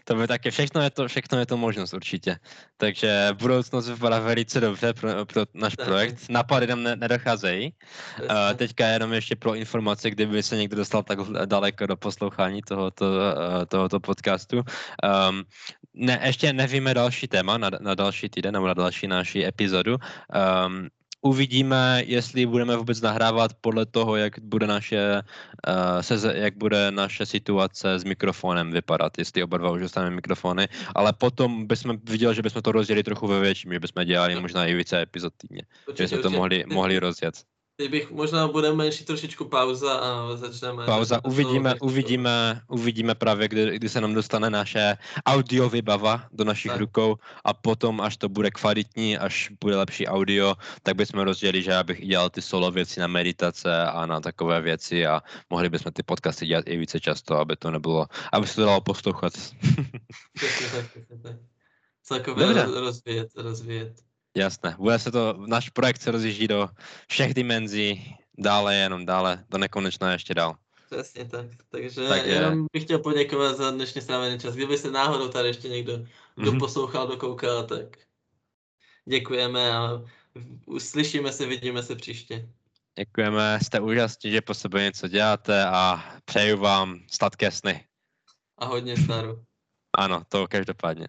To 0.05 0.15
by 0.15 0.27
také, 0.27 0.51
všechno 0.51 0.83
je 0.83 0.91
to, 0.91 1.09
všechno 1.09 1.39
je 1.39 1.47
to 1.47 1.57
možnost 1.57 1.93
určitě. 1.95 2.39
Takže 2.77 3.29
budoucnost 3.33 3.89
vypadá 3.89 4.19
velice 4.21 4.61
dobře 4.61 4.95
pro, 4.95 5.27
pro 5.27 5.43
náš 5.55 5.75
projekt. 5.77 6.19
Napady 6.29 6.67
nám 6.67 6.83
ne, 6.83 6.97
nedocházejí. 6.97 7.73
Uh, 8.23 8.29
teďka 8.57 8.87
jenom 8.87 9.13
ještě 9.13 9.37
pro 9.37 9.55
informace, 9.55 10.11
kdyby 10.11 10.43
se 10.43 10.57
někdo 10.57 10.77
dostal 10.77 11.03
tak 11.03 11.19
daleko 11.45 11.87
do 11.87 11.97
poslouchání 11.97 12.63
tohoto, 12.63 13.05
uh, 13.05 13.65
tohoto 13.69 14.01
podcastu. 14.01 14.57
Um, 14.57 15.45
ne, 15.95 16.21
ještě 16.25 16.53
nevíme 16.53 16.95
další 16.95 17.29
téma 17.29 17.59
na, 17.59 17.71
na 17.81 17.95
další 17.95 18.29
týden 18.29 18.55
nebo 18.55 18.67
na 18.67 18.75
další 18.75 19.07
naší 19.07 19.47
epizodu. 19.47 19.97
Um, 19.97 20.89
uvidíme, 21.27 22.03
jestli 22.07 22.47
budeme 22.47 22.77
vůbec 22.77 23.01
nahrávat 23.01 23.55
podle 23.61 23.87
toho, 23.87 24.17
jak 24.17 24.39
bude 24.39 24.67
naše, 24.67 25.23
uh, 25.69 26.01
se, 26.01 26.33
jak 26.39 26.57
bude 26.57 26.91
naše 26.91 27.27
situace 27.27 27.99
s 27.99 28.05
mikrofonem 28.05 28.71
vypadat, 28.71 29.19
jestli 29.19 29.43
oba 29.43 29.59
dva 29.59 29.71
už 29.71 29.81
dostaneme 29.81 30.17
mikrofony, 30.17 30.69
ale 30.95 31.13
potom 31.13 31.67
bychom 31.67 31.99
viděli, 32.05 32.35
že 32.35 32.43
bychom 32.43 32.63
to 32.63 32.73
rozdělili 32.73 33.03
trochu 33.03 33.27
ve 33.27 33.41
větším, 33.41 33.73
že 33.73 33.81
bychom 33.81 34.05
dělali 34.05 34.41
možná 34.41 34.67
i 34.67 34.75
více 34.75 35.03
epizod 35.03 35.33
týdně, 35.37 35.63
že 35.97 36.05
bychom 36.05 36.23
to 36.23 36.31
mohli, 36.31 36.65
mohli 36.67 36.99
rozjet. 36.99 37.35
Kdybych 37.77 38.11
možná 38.11 38.49
bude 38.49 38.73
menší 38.73 39.05
trošičku 39.05 39.45
pauza 39.45 39.95
a 39.95 40.37
začneme. 40.37 40.87
Pauza, 40.87 41.25
uvidíme, 41.25 41.75
uvidíme, 41.81 42.63
uvidíme 42.69 43.15
právě, 43.15 43.49
kdy, 43.49 43.77
kdy 43.77 43.89
se 43.89 44.01
nám 44.01 44.15
dostane 44.15 44.51
naše 44.51 44.97
audio 45.27 45.69
vybava 45.69 46.25
do 46.33 46.45
našich 46.45 46.73
tak. 46.73 46.81
rukou 46.81 47.17
a 47.45 47.55
potom, 47.55 48.01
až 48.01 48.17
to 48.17 48.29
bude 48.29 48.51
kvalitní, 48.51 49.19
až 49.19 49.53
bude 49.61 49.77
lepší 49.77 50.07
audio, 50.07 50.55
tak 50.83 50.97
bychom 50.97 51.21
rozdělili, 51.21 51.63
že 51.63 51.71
já 51.71 51.83
bych 51.83 52.07
dělal 52.07 52.31
ty 52.31 52.43
solo 52.43 52.71
věci 52.71 53.01
na 53.01 53.07
meditace 53.07 53.87
a 53.87 54.07
na 54.07 54.21
takové 54.21 54.61
věci 54.61 55.07
a 55.07 55.23
mohli 55.51 55.69
bychom 55.69 55.93
ty 55.93 56.03
podcasty 56.03 56.47
dělat 56.47 56.65
i 56.69 56.77
více 56.77 57.01
často, 57.01 57.37
aby 57.37 57.57
to 57.57 57.71
nebylo, 57.71 58.07
aby 58.33 58.47
se 58.47 58.55
to 58.55 58.65
dalo 58.65 58.81
poslouchat. 58.81 59.33
Celkově 62.03 62.67
rozvíjet, 62.81 63.29
rozvíjet. 63.37 64.06
Jasné, 64.37 64.77
bude 64.79 64.99
se 64.99 65.13
to, 65.13 65.35
náš 65.47 65.69
projekt 65.69 66.03
se 66.03 66.11
rozjíždí 66.11 66.49
do 66.49 66.69
všech 67.09 67.35
dimenzí, 67.35 68.17
dále 68.39 68.77
jenom 68.77 69.07
dále, 69.07 69.45
do 69.49 69.59
nekonečna 69.59 70.13
ještě 70.13 70.35
dál. 70.35 70.57
Přesně 70.91 71.25
tak, 71.25 71.47
takže 71.69 72.09
tak 72.09 72.27
jenom 72.27 72.67
bych 72.73 72.85
chtěl 72.85 72.99
poděkovat 72.99 73.57
za 73.57 73.71
dnešní 73.71 74.03
strávený 74.03 74.39
čas. 74.39 74.55
Kdyby 74.55 74.79
se 74.79 74.91
náhodou 74.91 75.29
tady 75.29 75.49
ještě 75.49 75.69
někdo, 75.69 75.93
kdo 76.35 76.53
mm-hmm. 76.53 76.59
poslouchal, 76.59 77.07
dokoukal, 77.07 77.65
tak 77.67 77.97
děkujeme 79.09 79.73
a 79.73 80.03
uslyšíme 80.67 81.33
se, 81.33 81.47
vidíme 81.47 81.83
se 81.83 81.97
příště. 81.97 82.49
Děkujeme, 82.99 83.59
jste 83.63 83.81
úžasní, 83.81 84.31
že 84.31 84.41
po 84.41 84.55
sebe 84.55 84.83
něco 84.83 85.09
děláte 85.09 85.65
a 85.67 86.05
přeju 86.25 86.59
vám 86.59 87.01
sladké 87.11 87.51
sny. 87.51 87.85
A 88.59 88.67
hodně 88.67 88.97
staru. 88.97 89.45
Ano, 89.99 90.23
to 90.29 90.49
každopádně. 90.49 91.09